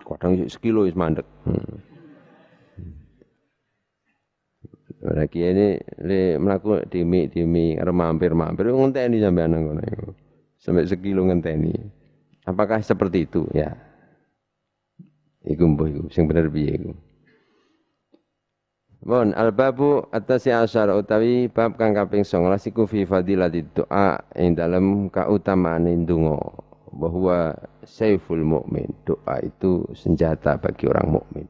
Kadang 0.03 0.43
sekilo 0.51 0.91
wis 0.91 0.99
mandek. 0.99 1.29
Kiai 5.31 5.55
ini 5.55 5.67
le 6.03 6.37
mlaku 6.37 6.83
dimi 6.91 7.79
arep 7.79 7.95
mampir 7.95 8.35
mampir 8.35 8.69
ngenteni 8.75 9.23
sampean 9.23 9.55
ngono 9.55 9.81
iku. 9.87 10.09
Sampai 10.59 10.85
sekilo 10.91 11.25
ngenteni. 11.25 11.73
Apakah 12.45 12.83
seperti 12.83 13.29
itu? 13.29 13.47
Ya, 13.55 13.77
Iku 15.45 15.65
mbuh 15.65 15.87
iku 15.89 16.03
sing 16.13 16.29
bener 16.29 16.53
piye 16.53 16.77
iku. 16.77 16.93
Bon, 19.01 19.33
al-babu 19.33 20.05
atasi 20.13 20.53
asyara 20.53 20.93
utawi 20.93 21.49
bab 21.49 21.81
kang 21.81 21.97
kaping 21.97 22.21
19 22.21 22.69
iku 22.69 22.85
fi 22.85 23.09
fadilati 23.09 23.65
doa 23.73 24.21
ing 24.37 24.53
dalem 24.53 25.09
kautamaan 25.09 25.89
ndonga 25.89 26.37
bahwa 26.93 27.57
saiful 27.81 28.45
mukmin. 28.45 28.93
Doa 29.09 29.41
itu 29.41 29.89
senjata 29.97 30.61
bagi 30.61 30.85
orang 30.85 31.17
mukmin. 31.17 31.49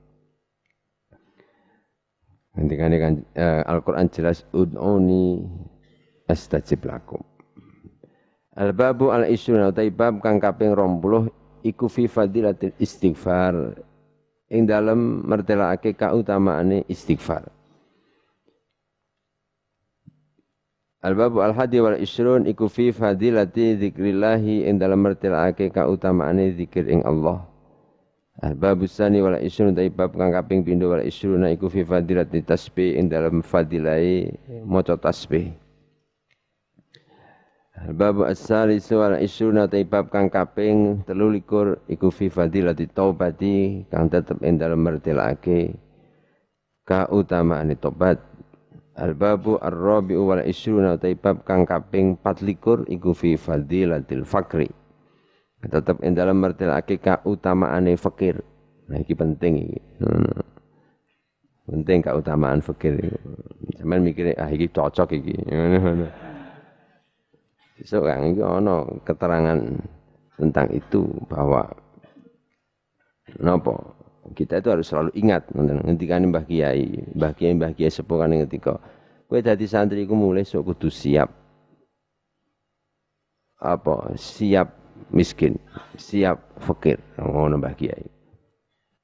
Nanti 2.55 2.74
kan 2.78 3.18
uh, 3.34 3.62
Al-Quran 3.66 4.07
jelas 4.14 4.47
ud'uni 4.55 5.43
astajib 6.30 6.86
lakum. 6.86 7.18
Al-babu 8.55 9.11
al-isyuna 9.11 9.74
utawi 9.74 9.91
bab 9.91 10.22
kang 10.22 10.38
kaping 10.38 10.70
20 10.70 11.39
iku 11.63 11.87
fi 11.89 12.09
fadilatil 12.09 12.75
istighfar 12.81 13.77
ing 14.51 14.67
dalem 14.67 15.23
mertelake 15.25 15.95
kautamaane 15.95 16.83
istighfar. 16.91 17.47
Al-babu 21.01 21.41
al-hadi 21.41 21.81
wal 21.81 21.97
isrun 21.97 22.45
iku 22.45 22.69
fi 22.69 22.93
fadilati 22.93 23.73
dzikrillahi 23.81 24.69
ing 24.69 24.77
dalem 24.77 25.01
mertelake 25.01 25.73
kautamaane 25.73 26.53
zikir 26.53 26.85
ing 26.93 27.01
Allah. 27.09 27.41
Al-babu 28.45 28.85
sani 28.85 29.25
wal 29.25 29.41
isrun 29.41 29.73
dai 29.73 29.89
bab 29.89 30.13
kang 30.13 30.29
kaping 30.29 30.61
wal 30.85 31.01
isruna 31.01 31.49
iku 31.57 31.73
fi 31.73 31.89
fadilati 31.89 32.45
tasbih 32.45 33.01
ing 33.01 33.09
dalem 33.09 33.41
fadilai 33.41 34.29
maca 34.69 35.01
tasbih. 35.01 35.57
Bab 37.81 38.28
as-salisu 38.28 39.01
wal 39.01 39.16
isruna 39.24 39.64
bab 39.64 40.12
kang 40.12 40.28
kaping 40.28 41.01
13 41.09 41.89
iku 41.89 42.12
fi 42.12 42.28
fadilati 42.28 42.85
taubati 42.85 43.89
kang 43.89 44.12
tetep 44.12 44.37
ing 44.45 44.61
dalem 44.61 44.85
mertelake 44.85 45.81
kautamaane 46.85 47.81
tobat. 47.81 48.20
Al-babu 49.01 49.57
ar-rabi'u 49.57 50.28
wal 50.28 50.45
isruna 50.45 51.01
bab 51.01 51.41
kang 51.49 51.64
kaping 51.64 52.20
24 52.20 52.85
iku 52.93 53.16
fi 53.16 53.41
fadilatil 53.41 54.28
fakri. 54.28 54.68
Tetep 55.64 56.05
ing 56.05 56.12
dalem 56.12 56.37
mertelake 56.37 57.01
kautamaane 57.01 57.97
fakir. 57.97 58.45
Nah 58.93 59.01
iki 59.01 59.16
penting 59.16 59.57
iki. 59.57 59.81
Penting 61.64 61.99
keutamaan 62.05 62.61
fakir. 62.61 63.01
Sampeyan 63.81 64.05
mikire 64.05 64.37
ah 64.37 64.53
iki 64.53 64.68
cocok 64.68 65.16
iki. 65.16 65.37
Besok 67.81 68.05
kan 68.05 68.28
itu 68.28 68.45
ono 68.45 69.01
keterangan 69.09 69.57
tentang 70.37 70.68
itu 70.68 71.09
bahwa 71.33 71.64
nopo 73.41 73.97
kita 74.37 74.61
itu 74.61 74.68
harus 74.68 74.85
selalu 74.93 75.11
ingat 75.16 75.49
ngendikan 75.57 76.28
Mbah 76.28 76.45
Kiai, 76.45 76.93
Mbah 77.16 77.33
Kiai 77.33 77.57
Mbah 77.57 77.72
Kiai 77.72 77.89
sepuh 77.89 78.20
kan 78.20 78.37
ngendika 78.37 78.76
kowe 79.24 79.41
dadi 79.41 79.64
santri 79.64 80.05
iku 80.05 80.12
mulai 80.12 80.45
sok 80.45 80.76
kudu 80.76 80.93
siap 80.93 81.33
apa 83.57 84.12
siap 84.16 84.76
miskin, 85.09 85.57
siap 85.97 86.37
fakir 86.61 87.01
ngono 87.16 87.57
Mbah 87.57 87.72
Kiai. 87.81 88.05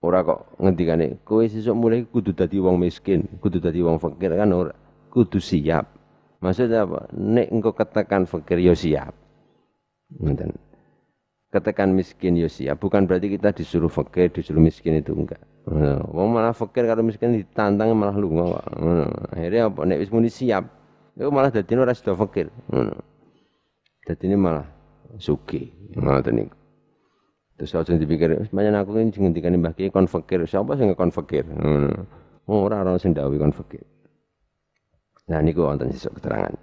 Ora 0.04 0.20
kok 0.20 0.60
ngendikane 0.60 1.24
kowe 1.24 1.48
sesuk 1.48 1.72
mulai 1.72 2.04
kudu 2.04 2.36
dadi 2.36 2.60
wong 2.60 2.76
miskin, 2.76 3.24
kudu 3.40 3.56
dadi 3.56 3.80
wong 3.80 3.96
fakir 3.96 4.36
kan 4.36 4.52
ora, 4.52 4.76
kudu 5.08 5.40
siap. 5.40 5.95
Maksudnya 6.46 6.86
apa? 6.86 7.10
Nek 7.10 7.50
engkau 7.50 7.74
katakan 7.74 8.22
fakir 8.22 8.62
yo 8.62 8.70
siap. 8.70 9.10
Ngoten. 10.14 10.54
Katakan 11.50 11.90
miskin 11.90 12.38
yo 12.38 12.46
siap, 12.46 12.78
bukan 12.78 13.10
berarti 13.10 13.34
kita 13.34 13.50
disuruh 13.50 13.90
fakir, 13.90 14.30
disuruh 14.30 14.62
miskin 14.62 14.94
itu 14.94 15.10
enggak. 15.10 15.42
Wong 16.14 16.30
malah 16.30 16.54
fakir 16.54 16.86
kalau 16.86 17.02
miskin 17.02 17.34
ditantang 17.34 17.90
malah 17.98 18.14
lunga 18.14 18.54
kok. 18.54 18.66
Akhirnya 19.34 19.66
apa 19.66 19.80
nek 19.82 19.98
wis 19.98 20.10
muni 20.14 20.30
siap, 20.30 20.70
itu 21.18 21.26
malah 21.34 21.50
dadi 21.50 21.74
ora 21.74 21.90
sida 21.90 22.14
fakir. 22.14 22.46
Ngono. 22.70 22.94
ini 24.06 24.36
malah 24.38 24.66
sugih. 25.18 25.74
Ngoten 25.98 26.34
niku. 26.38 26.54
Terus 27.56 27.72
aja 27.74 27.96
dipikir, 27.96 28.36
semuanya 28.46 28.84
aku 28.84 29.00
ini 29.00 29.10
ngendikan 29.10 29.56
Mbah 29.56 29.74
Kiai 29.74 29.90
kon 29.90 30.06
siapa 30.06 30.76
sing 30.78 30.94
kon 30.94 31.10
fakir? 31.10 31.42
Ngono. 31.42 32.06
Ora 32.46 32.86
ora 32.86 33.00
sing 33.02 33.16
dawuh. 33.16 33.34
Nah 35.26 35.42
niku 35.42 35.66
wonten 35.66 35.90
sesuk 35.90 36.22
keterangan. 36.22 36.54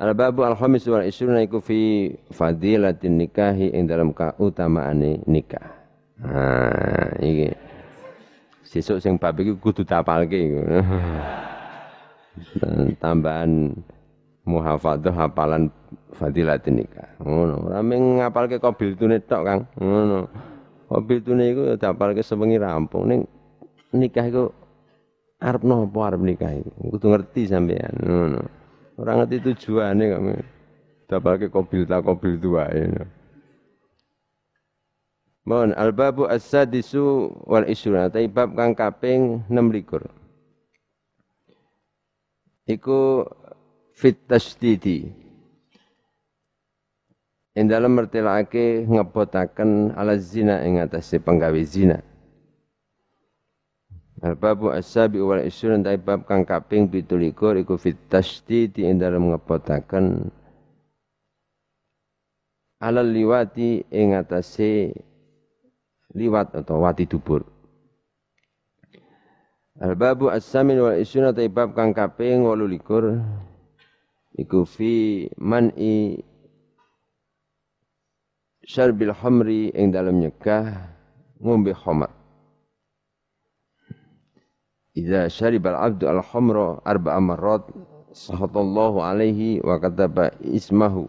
Al 0.00 0.16
babu 0.16 0.40
al 0.40 0.56
khamis 0.56 0.88
wal 0.88 1.04
isruna 1.04 1.44
iku 1.44 1.60
fi 1.60 2.08
fadilatin 2.32 3.20
nikahi 3.20 3.68
ing 3.76 3.84
dalam 3.84 4.16
kautamaane 4.16 5.28
nikah. 5.28 5.68
Nah 6.24 7.12
iki 7.20 7.52
sesuk 8.64 9.04
sing 9.04 9.20
bab 9.20 9.36
iki 9.36 9.52
kudu 9.60 9.84
tapalke 9.84 10.40
iku. 10.40 10.60
tambahan 13.02 13.76
muhafadah 14.48 15.12
hafalan 15.12 15.68
fadilatin 16.16 16.80
nikah. 16.80 17.12
Ngono. 17.20 17.68
Ora 17.68 17.84
mung 17.84 18.24
ngapalke 18.24 18.56
qabil 18.56 18.96
tune 18.96 19.20
tok, 19.20 19.42
Kang. 19.44 19.60
Ngono. 19.76 20.32
Qabil 20.88 21.18
tune 21.20 21.44
iku 21.44 21.76
dapalke 21.76 22.24
sewengi 22.24 22.56
rampung 22.56 23.04
ning 23.04 23.20
nikah 23.92 24.24
iku 24.24 24.48
arep 25.38 25.62
nopo 25.62 26.02
arep 26.02 26.18
nikah 26.22 26.50
iki 26.58 26.70
kudu 26.90 27.06
ngerti 27.14 27.42
sampean 27.46 27.94
ngono. 28.02 28.42
Ora 28.98 29.12
ngerti 29.22 29.36
tujuane 29.46 30.04
kok 30.10 30.22
dapake 31.08 31.46
kobil 31.48 31.86
ta 31.86 32.02
kobil 32.02 32.34
tuwae 32.42 32.82
Mohon 35.48 35.72
albabu 35.80 36.28
as-sadisu 36.28 37.32
wal 37.48 37.64
isruna 37.64 38.12
bab 38.28 38.52
kang 38.52 38.76
kaping 38.76 39.40
26 39.48 40.04
Iku 42.68 43.24
fit 43.96 44.20
tasdidi. 44.28 45.08
Ing 47.56 47.64
dalam 47.64 47.96
mertelake 47.96 48.84
ngebotaken 48.84 49.96
ala 49.96 50.20
zina 50.20 50.60
ing 50.68 50.84
atase 50.84 51.16
penggawe 51.16 51.58
zina 51.64 52.04
Al-babu 54.18 54.74
as-sabi 54.74 55.22
wal 55.22 55.46
isrun 55.46 55.86
tai 55.86 55.94
bab 55.94 56.26
kang 56.26 56.42
kaping 56.42 56.90
17 56.90 57.62
iku 57.62 57.78
fit 57.78 57.94
tasdid 58.10 58.74
ing 58.74 58.98
dalem 58.98 59.30
ngepotaken 59.30 60.34
alal 62.82 63.06
liwati 63.06 63.86
ing 63.94 64.18
atase 64.18 64.90
liwat 66.18 66.50
atau 66.58 66.82
wati 66.82 67.06
dubur. 67.06 67.46
Al-babu 69.78 70.34
as-samin 70.34 70.82
wal 70.82 70.98
isrun 70.98 71.30
tai 71.30 71.46
bab 71.46 71.78
kang 71.78 71.94
kaping 71.94 72.42
18 72.42 73.22
iku 74.34 74.66
fi 74.66 75.30
man'i 75.38 76.18
syarbil 78.66 79.14
hamri 79.14 79.70
ing 79.78 79.94
dalem 79.94 80.26
nyegah 80.26 80.90
ngombe 81.38 81.70
khamar. 81.70 82.17
Idza 84.98 85.30
syaribal 85.30 85.78
abdu 85.78 86.10
al-khamra 86.10 86.82
arba'a 86.82 87.22
marrat 87.22 87.62
sahatallahu 88.10 88.98
alaihi 88.98 89.62
wa 89.62 89.78
kataba 89.78 90.34
ismahu 90.42 91.06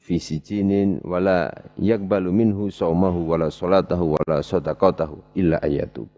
fi 0.00 0.16
sijinin 0.16 1.04
wala 1.04 1.52
yakbalu 1.76 2.32
minhu 2.32 2.72
saumahu 2.72 3.28
wala 3.28 3.52
salatahu 3.52 4.16
wala 4.16 4.40
sadaqatahu 4.40 5.36
illa 5.36 5.60
ayatub. 5.60 6.08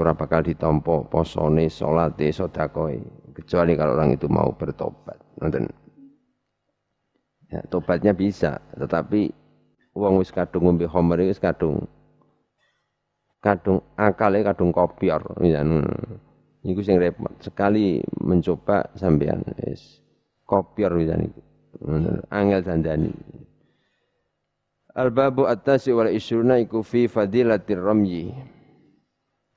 Ora 0.00 0.16
bakal 0.16 0.40
ditampa 0.40 1.04
posone, 1.04 1.68
salate, 1.68 2.32
sedekahe 2.32 2.96
kecuali 3.36 3.76
kalau 3.76 3.92
orang 3.92 4.16
itu 4.16 4.24
mau 4.32 4.48
bertobat. 4.56 5.20
Nonton. 5.36 5.68
Ya, 7.52 7.60
tobatnya 7.68 8.16
bisa, 8.16 8.56
tetapi 8.72 9.36
uang 9.92 10.24
wis 10.24 10.32
kadung 10.32 10.64
ngombe 10.66 10.88
khamr 10.88 11.28
wis 11.28 11.36
kadung 11.36 11.84
kadung 13.46 13.78
akale 13.94 14.42
kadung 14.42 14.74
kopior 14.74 15.22
misalnya 15.38 15.86
niku 16.66 16.82
sing 16.82 16.98
repot. 16.98 17.30
Sekali 17.38 18.02
mencoba 18.18 18.90
sampean 18.98 19.46
wis 19.62 20.02
kopior 20.42 20.98
misalnya 20.98 21.30
angel 22.34 22.60
dandani. 22.66 23.14
Al-babu 24.96 25.46
at-tasi 25.46 25.92
wal 25.94 26.10
isruna 26.10 26.58
iku 26.58 26.82
fi 26.82 27.06
fadilatir 27.06 27.78
ramyi. 27.78 28.34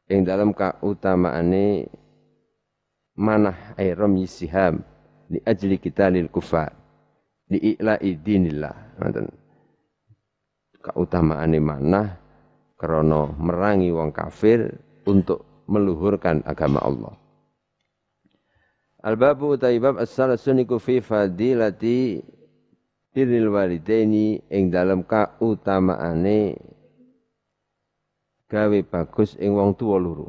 Ing 0.09 0.21
dalam 0.27 0.53
kautamaane 0.53 1.87
manah 3.17 3.73
ay 3.79 3.95
ramyi 3.95 4.27
siham 4.27 4.83
li 5.31 5.39
ajli 5.47 5.79
lil 6.13 6.29
kufar 6.29 6.75
li 7.49 7.73
i'la'i 7.73 8.19
dinillah. 8.19 8.99
Ngoten. 8.99 9.25
Kautamaane 10.83 11.57
manah 11.63 12.28
krono 12.79 13.35
merangi 13.35 13.91
wong 13.91 14.15
kafir 14.15 14.79
untuk 15.03 15.43
meluhurkan 15.67 16.39
agama 16.47 16.79
Allah. 16.79 17.13
Al-babu 19.03 19.55
utaibab 19.59 19.99
as-salasun 19.99 20.63
iku 20.63 20.79
fi 20.79 21.03
fadilati 21.03 22.23
birril 23.11 23.51
walidaini 23.51 24.39
ing 24.47 24.71
dalam 24.71 25.03
kautamaane 25.03 26.55
gawe 28.47 28.79
bagus 28.87 29.35
ing 29.39 29.55
wong 29.55 29.75
tuwa 29.75 29.99
loro. 29.99 30.27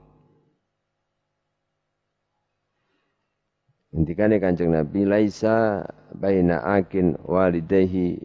Intikane 3.91 4.39
Kanjeng 4.39 4.71
Nabi 4.71 5.03
laisa 5.03 5.83
baina 6.15 6.63
akin 6.63 7.19
walidayhi 7.27 8.23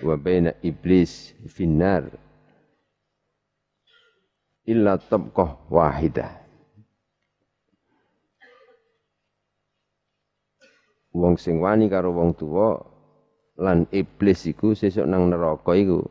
wa 0.00 0.16
baina 0.16 0.56
iblis 0.64 1.36
finnar 1.44 2.08
illa 4.64 4.96
tabqah 4.96 5.68
wahidah. 5.68 6.32
Wong 11.14 11.38
sing 11.38 11.62
wani 11.62 11.86
karo 11.86 12.10
wong 12.10 12.34
tuwa 12.34 12.74
lan 13.62 13.86
iblis 13.94 14.50
iku 14.50 14.74
sesuk 14.74 15.06
nang 15.06 15.30
neraka 15.30 15.70
iku 15.78 16.02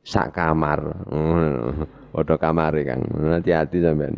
sak 0.00 0.32
kamar. 0.32 0.80
Padha 2.18 2.34
kamare 2.40 2.82
Kang. 2.88 3.04
Hati-hati 3.04 3.78
sampean. 3.84 4.16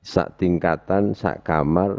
Sak 0.00 0.40
tingkatan, 0.40 1.12
sak 1.12 1.44
kamar 1.44 1.94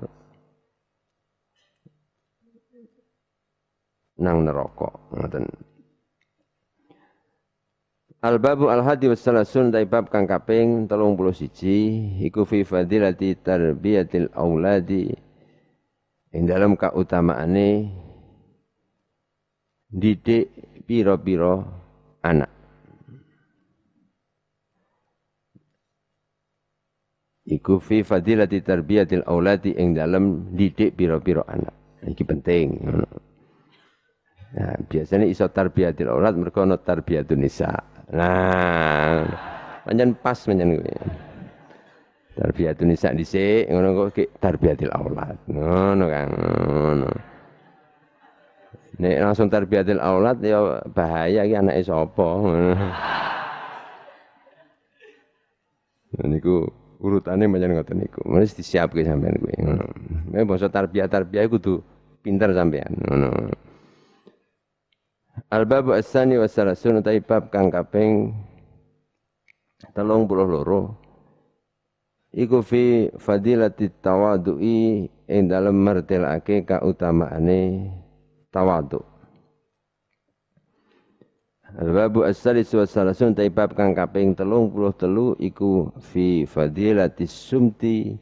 nang 4.17 4.43
neraka. 4.43 4.89
Ngoten. 5.13 5.45
Al-babu 8.19 8.67
al-hadi 8.67 9.07
wassalasun 9.07 9.71
dari 9.71 9.87
bab 9.87 10.11
kang 10.11 10.27
kaping 10.27 10.91
31 10.91 12.19
iku 12.27 12.43
fi 12.43 12.67
fadilati 12.67 13.31
tarbiyatil 13.39 14.35
auladi 14.35 15.07
ing 16.35 16.43
dalam 16.43 16.75
kautamaane 16.75 17.87
didik 19.87 20.51
piro-piro 20.83 21.63
anak. 22.19 22.51
Iku 27.47 27.79
fi 27.79 28.03
fadilati 28.03 28.59
tarbiyatil 28.59 29.23
auladi 29.31 29.79
ing 29.79 29.95
dalam 29.95 30.51
didik 30.59 30.91
piro-piro 30.99 31.47
anak. 31.47 32.03
Iki 32.03 32.23
penting. 32.27 32.83
Nah, 34.59 34.75
biasanya 34.91 35.23
iso 35.23 35.47
tarbiyatil 35.47 36.11
aulad 36.11 36.35
mereka 36.35 36.67
no 36.67 36.75
tarbiyatun 36.75 37.47
nisa. 37.47 37.98
Nah, 38.09 39.21
panjang 39.85 40.17
pas 40.17 40.33
panjang 40.33 40.81
gue. 40.81 40.97
Tarbiyatun 42.39 42.89
nisa 42.89 43.13
dhisik 43.13 43.67
ngono 43.69 44.09
kok 44.09 44.39
tarbiyatil 44.39 44.89
aulad. 44.95 45.37
Ngono 45.45 46.05
kan. 46.07 46.27
Ngono. 46.31 47.09
Nek 48.99 49.15
langsung 49.21 49.47
tarbiyatil 49.51 49.99
aulad 50.01 50.39
ya 50.41 50.81
bahaya 50.89 51.45
iki 51.45 51.55
anake 51.59 51.83
sapa. 51.85 52.27
Niku 56.25 56.65
urutane 57.03 57.45
pancen 57.45 57.75
ngoten 57.75 57.97
niku. 58.01 58.23
Mesti 58.25 58.63
disiapke 58.63 59.05
sampean 59.05 59.37
kuwi. 59.37 59.55
Ngono. 59.59 59.85
Nek 60.33 60.47
basa 60.49 60.71
tarbiyah-tarbiyah 60.71 61.45
kudu 61.51 61.83
pinter 62.25 62.55
sampean. 62.55 62.89
Ngono. 63.05 63.29
Al-babu 65.47 65.95
as-sani 65.95 66.35
wa 66.35 66.51
salasun 66.51 66.99
utai 66.99 67.23
bab 67.23 67.47
kang 67.47 67.71
kaping 67.71 68.35
telung 69.95 70.27
puluh 70.27 70.43
loro. 70.43 70.99
Iku 72.29 72.61
fi 72.61 73.09
fadilati 73.17 73.89
tawadu'i 73.89 75.07
ing 75.07 75.41
dalem 75.49 75.79
mertelake 75.79 76.61
kautamaane 76.67 77.89
tawadu. 78.53 79.01
Al-babu 81.79 82.25
as-salis 82.25 82.69
wa 82.73 82.85
salasun 82.85 83.33
taibab 83.37 83.77
kang 83.77 83.93
kaping 83.93 84.33
telung 84.33 84.69
puluh 84.73 84.93
telu 84.93 85.37
iku 85.37 85.93
fi 86.01 86.43
fadilati 86.45 87.29
sumti 87.29 88.13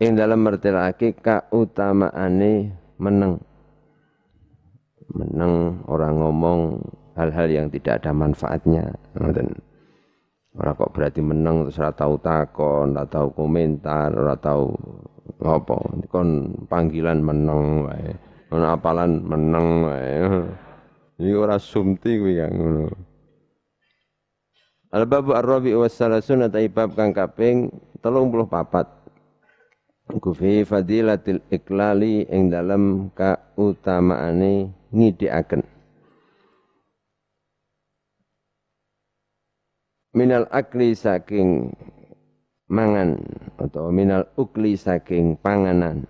ing 0.00 0.12
dalam 0.12 0.40
mertelake 0.44 1.16
kautamaane 1.16 2.72
meneng. 3.00 3.40
Meneng 5.10 5.82
orang 5.90 6.22
ngomong 6.22 6.78
hal-hal 7.18 7.48
yang 7.50 7.66
tidak 7.66 8.02
ada 8.02 8.14
manfaatnya. 8.14 8.94
Orang 10.52 10.76
kok 10.76 10.92
berarti 10.92 11.24
meneng 11.24 11.66
terus 11.66 11.80
ora 11.80 11.90
tahu 11.96 12.14
takon, 12.20 12.92
ora 12.94 13.08
tahu 13.08 13.32
komentar, 13.34 14.12
ora 14.12 14.36
tahu 14.36 14.70
apa 15.42 15.74
kon 16.12 16.54
panggilan 16.68 17.24
meneng 17.24 17.88
wae. 17.88 18.14
Ono 18.52 18.66
apalan 18.68 19.24
meneng 19.24 19.88
wae. 19.88 20.12
Iki 21.18 21.32
ora 21.34 21.56
sumti 21.56 22.20
kuwi 22.20 22.36
kang 22.36 22.52
ngono. 22.52 22.84
Al 24.92 25.08
babu 25.08 25.32
ar-rabi 25.32 25.72
wa 25.72 25.88
salasun 25.88 26.44
atai 26.44 26.68
bab 26.68 26.92
kang 26.92 27.16
kaping 27.16 27.72
34 28.04 29.01
Kufi 30.10 30.66
fadilatil 30.66 31.38
iklali 31.52 32.26
ing 32.26 32.50
dalam 32.50 33.14
kautamaane 33.14 34.72
ngidikaken 34.90 35.62
Minal 40.12 40.44
akli 40.52 40.92
saking 40.92 41.72
mangan 42.68 43.16
atau 43.56 43.88
minal 43.88 44.28
ukli 44.36 44.76
saking 44.76 45.40
panganan. 45.40 46.04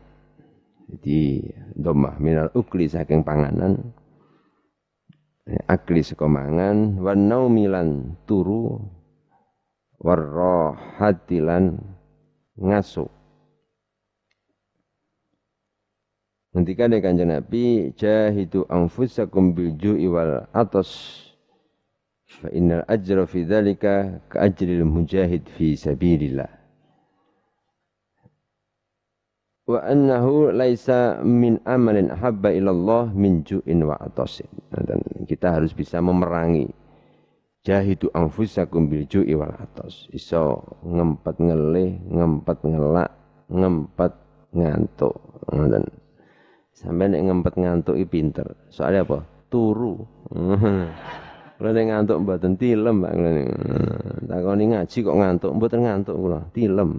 Jadi 0.91 1.39
domah 1.79 2.19
minal 2.19 2.51
ukli 2.51 2.91
saking 2.91 3.23
panganan. 3.23 3.95
Akli 5.71 6.03
saka 6.03 6.27
mangan 6.27 6.99
wan 6.99 7.31
naumilan 7.31 8.19
turu 8.27 8.83
warrohatilan 10.03 11.79
ngaso. 12.59 13.07
Nanti 16.53 16.77
kan 16.77 16.93
kanjeng 16.93 17.33
Nabi 17.33 17.97
jahidu 17.97 18.69
anfusakum 18.69 19.57
bil 19.57 19.73
ju'i 19.81 20.05
wal 20.05 20.45
atas. 20.53 21.17
Fa 22.29 22.53
innal 22.53 22.85
ajra 22.89 23.25
fi 23.25 23.49
dzalika 23.49 24.21
ka 24.29 24.45
ajril 24.45 24.85
mujahid 24.85 25.49
fi 25.57 25.73
sabilillah. 25.73 26.53
Wa 29.65 29.81
annahu 29.89 30.53
laisa 30.53 31.25
min 31.25 31.57
amalin 31.65 32.13
habba 32.13 32.53
ilallah 32.53 33.09
min 33.17 33.41
ju'in 33.49 33.89
wa 33.89 33.97
atasin. 33.97 34.49
Dan 34.69 35.01
kita 35.25 35.57
harus 35.57 35.73
bisa 35.73 36.05
memerangi 36.05 36.69
jahidu 37.65 38.13
anfusakum 38.13 38.93
bil 38.93 39.09
ju'i 39.09 39.33
wal 39.33 39.57
atas. 39.57 40.05
Iso 40.13 40.61
ngempet 40.85 41.41
ngelih 41.41 41.97
ngempet 42.13 42.59
ngelak 42.61 43.11
ngempet 43.49 44.13
ngantuk. 44.53 45.17
Dan 45.49 46.02
sampai 46.83 47.07
nek 47.11 47.23
ngempet 47.31 47.55
ngantuk 47.59 47.97
i 47.97 48.05
pinter. 48.05 48.47
Soalnya 48.69 49.07
apa? 49.07 49.19
Turu. 49.47 50.03
Kula 51.63 51.71
nek 51.71 51.87
ngantuk 51.95 52.19
mboten 52.27 52.59
tilem, 52.59 53.07
niku. 53.07 53.55
Takoni 54.27 54.65
ngaji 54.75 54.99
kok 54.99 55.19
ngantuk, 55.19 55.51
mboten 55.55 55.81
ngantuk 55.87 56.17
kula, 56.19 56.41
tilem. 56.51 56.91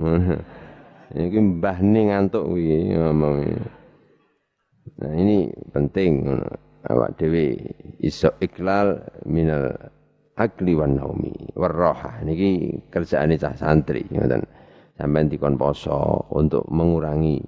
Iki 1.14 1.40
mbahne 1.60 2.02
ngantuk 2.10 2.48
kuwi 2.48 2.96
ngomong. 2.96 3.38
Nah 5.04 5.14
ini 5.20 5.52
penting 5.76 6.26
awak 6.88 7.20
dhewe 7.20 7.60
iso 8.00 8.34
iklal 8.40 9.04
minal 9.28 9.72
akli 10.34 10.74
wan 10.74 10.98
naumi 10.98 11.54
warroha 11.54 12.24
niki 12.26 12.82
kerjaane 12.88 13.36
cah 13.38 13.54
santri 13.54 14.08
ngoten. 14.10 14.42
Sampean 14.94 15.28
dikon 15.28 15.58
poso 15.58 16.30
untuk 16.34 16.70
mengurangi 16.70 17.42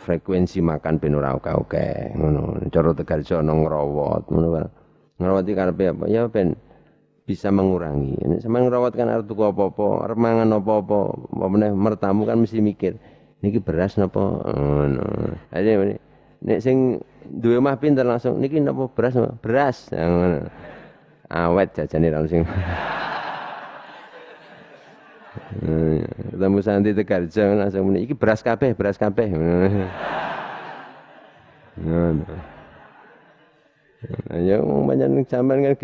frekuensi 0.00 0.64
makan 0.64 0.96
ben 0.96 1.12
ora 1.14 1.36
oke-oke 1.36 2.16
ngono 2.16 2.56
cara 2.72 2.96
tegarjo 2.96 3.44
nang 3.44 3.68
ngrawat 3.68 4.24
ngono 4.32 4.80
Ngerawati 5.20 5.52
karepe 5.52 5.84
apa? 5.92 6.04
Ya 6.08 6.24
ben 6.32 6.56
bisa 7.28 7.52
mengurangi. 7.52 8.16
Ini 8.24 8.40
sama 8.40 8.64
ngerawat 8.64 8.96
kan 8.96 9.12
arep 9.12 9.28
tuku 9.28 9.44
apa-apa, 9.44 10.08
arep 10.08 10.18
mangan 10.18 10.56
apa-apa, 10.56 10.98
apa 11.28 11.46
mertamu 11.76 12.24
kan 12.24 12.40
mesti 12.40 12.64
mikir, 12.64 12.96
niki 13.44 13.60
beras 13.60 14.00
napa? 14.00 14.40
Ngono. 14.48 15.04
Aja 15.52 15.70
nek 16.40 16.58
sing 16.64 17.04
duwe 17.28 17.60
omah 17.60 17.76
pinter 17.76 18.08
langsung 18.08 18.40
niki 18.40 18.64
napa 18.64 18.88
beras? 18.88 19.12
Beras. 19.44 19.92
Ngono. 19.92 20.48
Awet 21.28 21.76
jajane 21.76 22.08
langsung. 22.08 22.48
Ketemu 25.30 26.58
Santi 26.58 26.90
Tegarjo 26.90 27.54
langsung 27.54 27.86
muni 27.86 28.02
iki 28.02 28.18
beras 28.18 28.42
kabeh, 28.42 28.74
beras 28.74 28.98
kabeh. 28.98 29.30
Ngono. 31.78 32.24
Nah, 34.30 34.40
ya 34.40 34.58
banyak 34.64 35.28
sampean 35.28 35.60
kan 35.70 35.76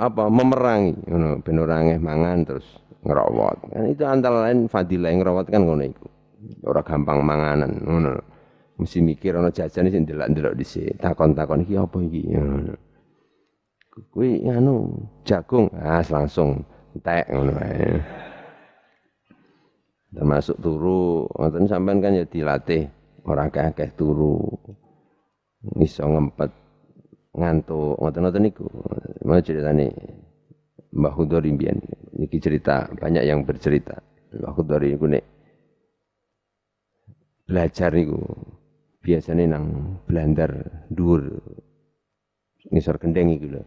apa 0.00 0.24
memerangi 0.32 0.96
ngono 1.10 1.42
mangan 2.00 2.38
terus 2.48 2.64
ngerawat. 3.04 3.68
Kan 3.68 3.84
itu 3.90 4.04
antara 4.08 4.48
lain 4.48 4.70
fadilah 4.70 5.12
yang 5.12 5.20
ngerawat 5.20 5.52
kan 5.52 5.68
ngono 5.68 5.84
iku. 5.84 6.08
Ora 6.64 6.80
gampang 6.80 7.20
manganan 7.20 7.84
ngono. 7.84 8.16
Mesti 8.80 9.04
mikir 9.04 9.36
ana 9.38 9.52
jajan 9.52 9.92
sing 9.92 10.08
delok-delok 10.08 10.56
dhisik. 10.56 10.96
Takon-takon 10.98 11.68
iki 11.68 11.76
apa 11.76 11.98
iki 12.00 12.22
ngono. 12.32 12.74
Kuwi 14.10 14.42
anu 14.50 14.90
jagung, 15.22 15.70
ah 15.78 16.02
langsung 16.02 16.66
entek 16.94 17.26
ngono 17.30 17.52
ae. 17.58 17.90
Termasuk 20.14 20.56
turu, 20.62 21.26
ngoten 21.26 21.66
sampean 21.66 21.98
kan 21.98 22.14
ya 22.14 22.22
dilatih 22.22 22.86
ora 23.26 23.50
akeh-akeh 23.50 23.98
turu 23.98 24.46
iso 25.82 26.06
ngempet 26.06 26.50
ngantuk 27.34 27.98
ngoten-ngoten 27.98 28.42
niku. 28.46 28.68
Mau 29.26 29.42
ceritane 29.42 29.90
Mbah 30.94 31.14
Hudori 31.18 31.50
mbiyen 31.50 31.82
niki 32.14 32.38
cerita 32.38 32.86
banyak 32.94 33.26
yang 33.26 33.42
bercerita. 33.42 33.98
Mbah 34.38 34.54
Hudori 34.54 34.94
niku 34.94 35.10
nek 35.10 35.24
belajar 37.50 37.90
niku 37.90 38.22
biasanya 39.02 39.58
nang 39.58 39.98
Blandar 40.06 40.52
dhuwur 40.94 41.42
ngisor 42.70 43.02
kendeng 43.02 43.34
iku 43.34 43.58
lho. 43.58 43.62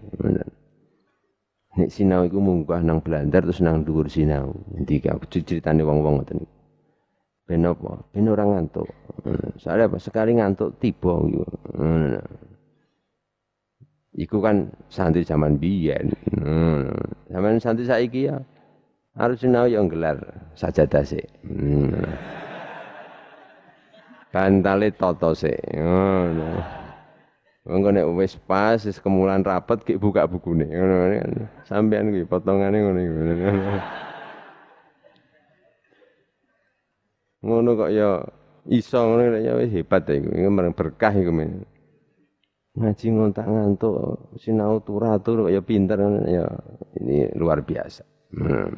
Nek 1.77 1.93
sinau 1.93 2.25
iku 2.25 2.41
munggah 2.41 2.81
nang 2.81 3.05
Blandar 3.05 3.45
terus 3.45 3.61
nang 3.61 3.85
dhuwur 3.85 4.09
sinau. 4.09 4.49
Nanti 4.73 4.97
aku 5.05 5.29
ceritane 5.29 5.85
wong-wong 5.85 6.25
ngoten 6.25 6.41
niku. 6.41 6.55
Ben 7.47 7.63
apa? 7.63 8.01
Ben 8.09 8.27
ora 8.27 8.43
ngantuk. 8.43 8.89
Soalnya 9.61 9.85
apa? 9.85 10.01
Sekali 10.01 10.35
ngantuk 10.41 10.81
tiba 10.81 11.13
gitu. 11.29 11.45
Iku 14.17 14.41
kan 14.41 14.73
santri 14.89 15.21
zaman 15.21 15.61
biyen. 15.61 16.09
Zaman 17.29 17.61
santri 17.61 17.85
saiki 17.85 18.25
ya 18.25 18.41
harus 19.13 19.37
sinau 19.45 19.69
yang 19.69 19.85
gelar 19.85 20.17
sajadah 20.57 21.05
sih. 21.05 21.21
Bantale 24.33 24.89
toto 24.97 25.37
sik. 25.37 25.61
Ngono. 25.77 26.49
Mengko 27.67 27.91
nek 27.91 28.07
wis 28.15 28.39
pas 28.39 28.79
wis 28.79 28.95
kemulan 29.03 29.43
rapet 29.43 29.83
ki 29.83 29.99
buka 29.99 30.23
bukune. 30.23 30.71
Ngono 30.71 30.95
kan. 31.19 31.31
Sampean 31.67 32.15
kuwi 32.15 32.23
potongane 32.23 32.79
ngono 32.79 32.99
iku. 33.03 33.19
Ngono 37.43 37.69
kok 37.75 37.91
ya 37.91 38.23
iso 38.71 38.99
ngono 39.03 39.35
ya 39.43 39.59
wis 39.59 39.75
hebat 39.75 40.07
iku. 40.07 40.31
Iku 40.31 40.49
berkah 40.71 41.11
iku 41.11 41.31
men. 41.35 41.67
Ngaji 42.77 43.05
ngontak 43.09 43.49
ngantuk, 43.49 43.95
sinau 44.39 44.79
turatur 44.79 45.49
kok 45.49 45.51
ya 45.51 45.59
pinter 45.59 45.97
ya 46.23 46.45
ini 47.03 47.35
luar 47.35 47.67
biasa. 47.67 48.05
Hmm. 48.31 48.71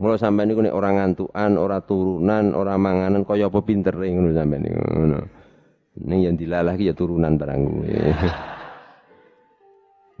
Mula 0.00 0.16
sampean 0.16 0.48
niku 0.48 0.64
nek 0.64 0.72
ora 0.72 0.88
ngantukan, 0.96 1.60
ora 1.60 1.84
turunan, 1.84 2.56
ora 2.56 2.80
manganan 2.80 3.28
kaya 3.28 3.52
apa 3.52 3.60
pintere 3.60 4.08
ngono 4.08 4.32
sampean 4.32 4.64
niku. 4.64 4.80
Ngono. 4.80 5.39
Ning 5.98 6.22
yang 6.22 6.36
dilalah 6.38 6.78
ya 6.78 6.94
turunan 6.94 7.34
barang 7.34 7.60
kuwi. 7.66 7.90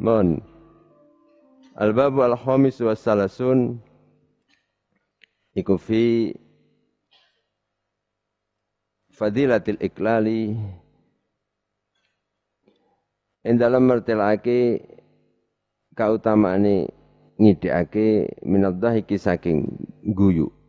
Mon. 0.02 0.42
Al-bab 1.78 2.18
al-khamis 2.18 2.82
wa 2.82 2.98
salasun 2.98 3.78
iku 5.54 5.78
fi 5.78 6.34
fadilatil 9.14 9.78
iklali 9.80 10.52
ing 13.46 13.56
dalam 13.56 13.86
mertelake 13.88 14.84
kautamaane 15.96 16.90
ngidekake 17.40 18.36
minadhahiki 18.44 19.16
saking 19.16 19.64
guyu. 20.04 20.59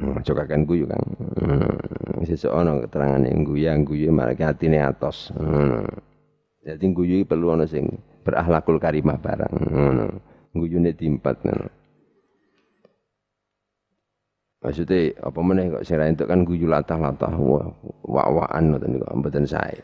Hmm, 0.00 0.16
cokakan 0.24 0.64
guyu 0.64 0.88
Kang. 0.88 1.04
Hmm, 1.36 2.24
sesuk 2.24 2.48
ana 2.56 2.80
keterangane 2.80 3.28
guyu 3.44 3.68
guyu 3.84 4.08
marake 4.08 4.48
atine 4.48 4.80
atos. 4.80 5.28
Hmm. 5.36 5.84
Jadi 6.64 6.84
guyu 6.96 7.28
perlu 7.28 7.52
ana 7.52 7.68
sing 7.68 8.00
berakhlakul 8.24 8.80
karimah 8.80 9.20
barang. 9.20 9.52
Ngono. 9.52 10.06
Guyune 10.56 10.96
timpat 10.96 11.44
ngono. 11.44 11.68
Maksudnya 14.60 15.16
apa 15.24 15.40
meneh 15.40 15.72
kok 15.72 15.84
sira 15.88 16.04
entuk 16.04 16.28
kan 16.28 16.44
guyu 16.44 16.68
latah-latah 16.68 17.32
wak-wakan 18.04 18.76
ngoten 18.76 18.96
niku 18.96 19.08
mboten 19.16 19.44
sae. 19.48 19.76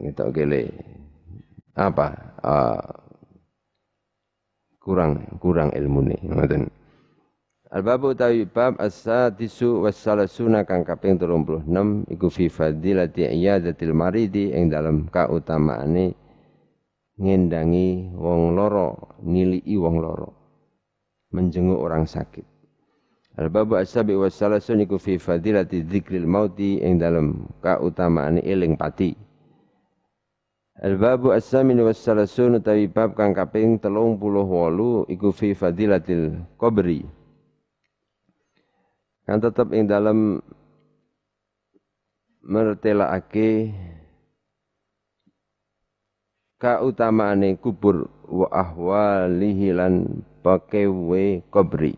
Ngetok 0.00 0.28
kele 0.36 0.68
apa? 1.72 2.36
Uh, 2.44 2.84
kurang 4.80 5.24
kurang 5.40 5.72
ilmune 5.76 6.16
ngoten 6.24 6.68
Al-babu 7.70 8.10
utawi 8.10 8.50
bab 8.50 8.82
as-sadisu 8.82 9.86
was-salasuna 9.86 10.66
kang 10.66 10.82
kaping 10.82 11.14
36 11.14 11.70
iku 12.10 12.26
fi 12.26 12.50
fadilati 12.50 13.22
iyadatil 13.30 13.94
maridi 13.94 14.50
ing 14.50 14.66
dalam 14.74 15.06
kautamaane 15.06 16.18
ngendangi 17.14 18.10
wong 18.18 18.58
loro 18.58 19.14
nilii 19.22 19.78
wong 19.78 20.02
loro 20.02 20.34
menjenguk 21.30 21.78
orang 21.78 22.10
sakit 22.10 22.42
Al-babu 23.38 23.78
as-sabi 23.78 24.18
was-salasun 24.18 24.82
iku 24.82 24.98
fi 24.98 25.22
fadilati 25.22 25.86
dzikril 25.86 26.26
mauti 26.26 26.82
ing 26.82 26.98
dalam 26.98 27.46
kautamaane 27.62 28.42
eling 28.42 28.74
pati 28.74 29.14
Al-babu 30.80 31.28
as-samin 31.36 31.76
was 31.84 32.00
salasun 32.00 32.56
utawi 32.56 32.88
bab 32.88 33.12
kang 33.12 33.36
kaping 33.36 33.76
38 33.76 34.16
iku 35.12 35.28
fi 35.28 35.52
fadilatil 35.52 36.40
qabri. 36.56 37.19
Kan 39.30 39.38
tetep 39.38 39.70
ing 39.70 39.86
dalam 39.86 40.42
mertelaake 42.42 43.70
kautamaane 46.58 47.54
kubur 47.62 48.10
wa 48.26 48.50
ahwalihi 48.50 49.70
lan 49.70 50.26
pakewe 50.42 51.46
kubri. 51.46 51.94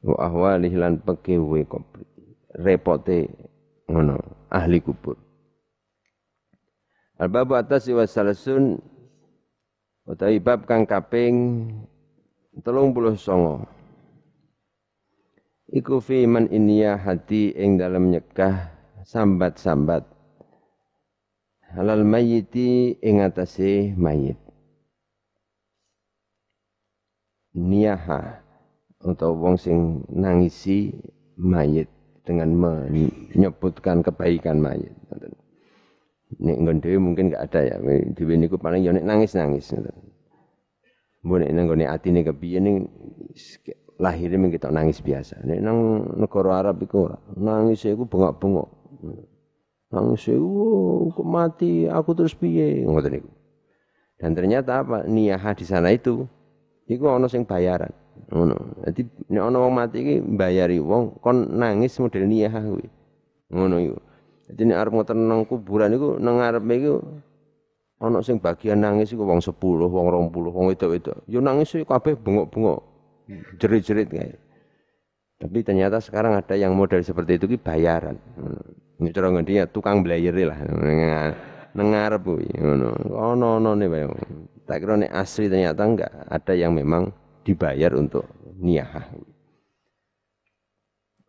Wa 0.00 0.32
ahwalihi 0.32 0.80
lan 0.80 0.96
pakewe 1.04 1.68
kubri. 1.68 2.08
Repote 2.56 3.28
ngono 3.92 4.16
ahli 4.48 4.80
kubur. 4.80 5.20
Al-babu 7.20 7.52
atas 7.52 7.84
wa 7.92 8.08
salasun 8.08 8.80
utawi 10.08 10.40
bab 10.40 10.64
kang 10.64 10.88
kaping 10.88 11.68
39. 12.64 13.77
Iku 15.68 16.00
fi 16.00 16.24
man 16.24 16.48
inya 16.48 16.96
hati 16.96 17.52
ing 17.52 17.76
dalam 17.76 18.08
nyekah 18.08 18.72
sambat-sambat 19.04 20.00
halal 21.76 22.08
mayiti 22.08 22.96
ing 23.04 23.20
atase 23.20 23.92
mayit. 23.92 24.40
Niyaha 27.52 28.40
atau 29.04 29.36
wong 29.36 29.60
sing 29.60 30.08
nangisi 30.08 30.88
mayit 31.36 31.92
dengan 32.24 32.56
menyebutkan 32.56 34.00
kebaikan 34.00 34.64
mayit. 34.64 34.96
Nek 36.40 36.56
nggon 36.64 36.80
mungkin 37.00 37.28
gak 37.32 37.52
ada 37.52 37.60
ya. 37.64 37.76
Dhewe 38.16 38.40
niku 38.40 38.56
paling 38.56 38.88
ya 38.88 38.96
nek 38.96 39.04
nangis-nangis 39.04 39.68
ngoten. 39.72 39.96
Mbok 41.24 41.44
nek 41.44 41.50
nggone 41.52 41.84
atine 41.84 42.24
kepiye 42.24 42.56
ning 42.56 42.76
lahirnya 43.98 44.48
kita 44.48 44.70
nangis 44.70 45.02
biasa. 45.02 45.42
Nek 45.42 45.58
nang 45.58 46.06
negara 46.14 46.62
Arab 46.62 46.80
iku 46.86 47.10
ora. 47.10 47.18
Nangis 47.34 47.82
bengok-bengok. 47.82 48.68
Nangis 49.90 50.22
iku 50.30 51.10
kok 51.12 51.28
mati 51.28 51.90
aku 51.90 52.10
terus 52.14 52.32
piye 52.32 52.86
ngoten 52.86 53.18
niku. 53.18 53.30
Dan 54.18 54.34
ternyata 54.34 54.82
apa? 54.82 55.06
Niyah 55.06 55.42
di 55.54 55.66
sana 55.66 55.90
itu 55.90 56.26
iku 56.86 57.10
ana 57.10 57.26
sing 57.26 57.42
bayaran. 57.42 57.90
Ngono. 58.30 58.82
Dadi 58.86 59.02
nek 59.34 59.42
ana 59.42 59.58
wong 59.62 59.74
mati 59.74 59.96
iki 60.02 60.16
mbayari 60.22 60.78
wong 60.78 61.18
kon 61.18 61.58
nangis 61.58 61.98
model 61.98 62.26
niyah 62.26 62.54
kuwi. 62.54 62.86
Ngono 63.50 63.76
iku. 63.82 63.98
Jadi 64.48 64.60
ini 64.64 64.72
arep 64.72 64.96
ngoten 64.96 65.28
nang 65.28 65.44
kuburan 65.44 65.92
iku 65.92 66.16
nang 66.16 66.40
ngarepe 66.40 66.74
iku 66.80 66.94
sing 68.22 68.38
bagian 68.38 68.78
nangis 68.78 69.10
iku 69.10 69.26
wong 69.26 69.42
10, 69.42 69.58
wong 69.58 70.06
20, 70.30 70.54
wong 70.54 70.64
wedok-wedok. 70.70 71.26
Yo 71.26 71.42
nangis 71.42 71.74
kabeh 71.74 72.14
bengok-bengok. 72.14 72.97
Jerit-jerit 73.60 74.08
kayak. 74.08 74.40
Tapi 75.38 75.58
ternyata 75.62 76.02
sekarang 76.02 76.34
ada 76.34 76.58
yang 76.58 76.74
model 76.74 77.04
seperti 77.04 77.38
itu 77.38 77.46
ki 77.54 77.58
bayaran. 77.62 78.18
Ini 78.98 79.14
cara 79.14 79.30
ngendinya 79.30 79.70
tukang 79.70 80.02
belayeri 80.02 80.42
lah. 80.42 80.58
Ngarep 81.78 82.22
kuwi 82.26 82.50
ngono. 82.58 82.90
Ono-ono 83.14 83.70
ne 83.78 83.86
wae. 83.86 84.08
Tak 84.66 84.82
kira 84.82 84.98
nek 84.98 85.14
asli 85.14 85.46
ternyata 85.46 85.80
enggak, 85.86 86.12
ada 86.26 86.52
yang 86.52 86.74
memang 86.74 87.14
dibayar 87.46 87.94
untuk 87.94 88.26
niyah. 88.58 89.06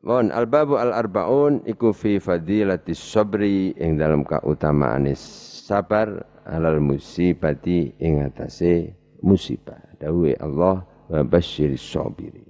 Wan 0.02 0.34
al-babu 0.34 0.80
al-arbaun 0.80 1.62
iku 1.70 1.94
fi 1.94 2.18
fadilatis 2.18 2.98
sabri 2.98 3.78
ing 3.78 4.00
dalam 4.00 4.26
kautamaan 4.26 5.06
sabar 5.14 6.24
alal 6.50 6.82
musibati 6.82 7.94
ing 8.02 8.26
atase 8.26 8.98
musibah. 9.22 9.80
Dawuhe 10.02 10.34
Allah 10.42 10.89
wa 11.10 11.26
basyiris 11.26 11.82
sabirin. 11.82 12.46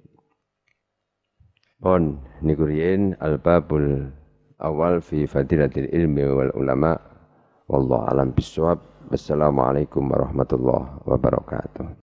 Pon 1.79 2.19
niku 2.43 2.67
al-babul 3.23 4.11
awal 4.59 4.99
fi 4.99 5.23
fadilatil 5.23 5.87
ilmi 5.89 6.27
wal 6.27 6.51
ulama. 6.53 6.99
Wallahu 7.71 8.05
alam 8.11 8.35
bisawab. 8.35 8.83
Wassalamualaikum 9.09 10.05
warahmatullahi 10.05 11.01
wabarakatuh. 11.07 11.89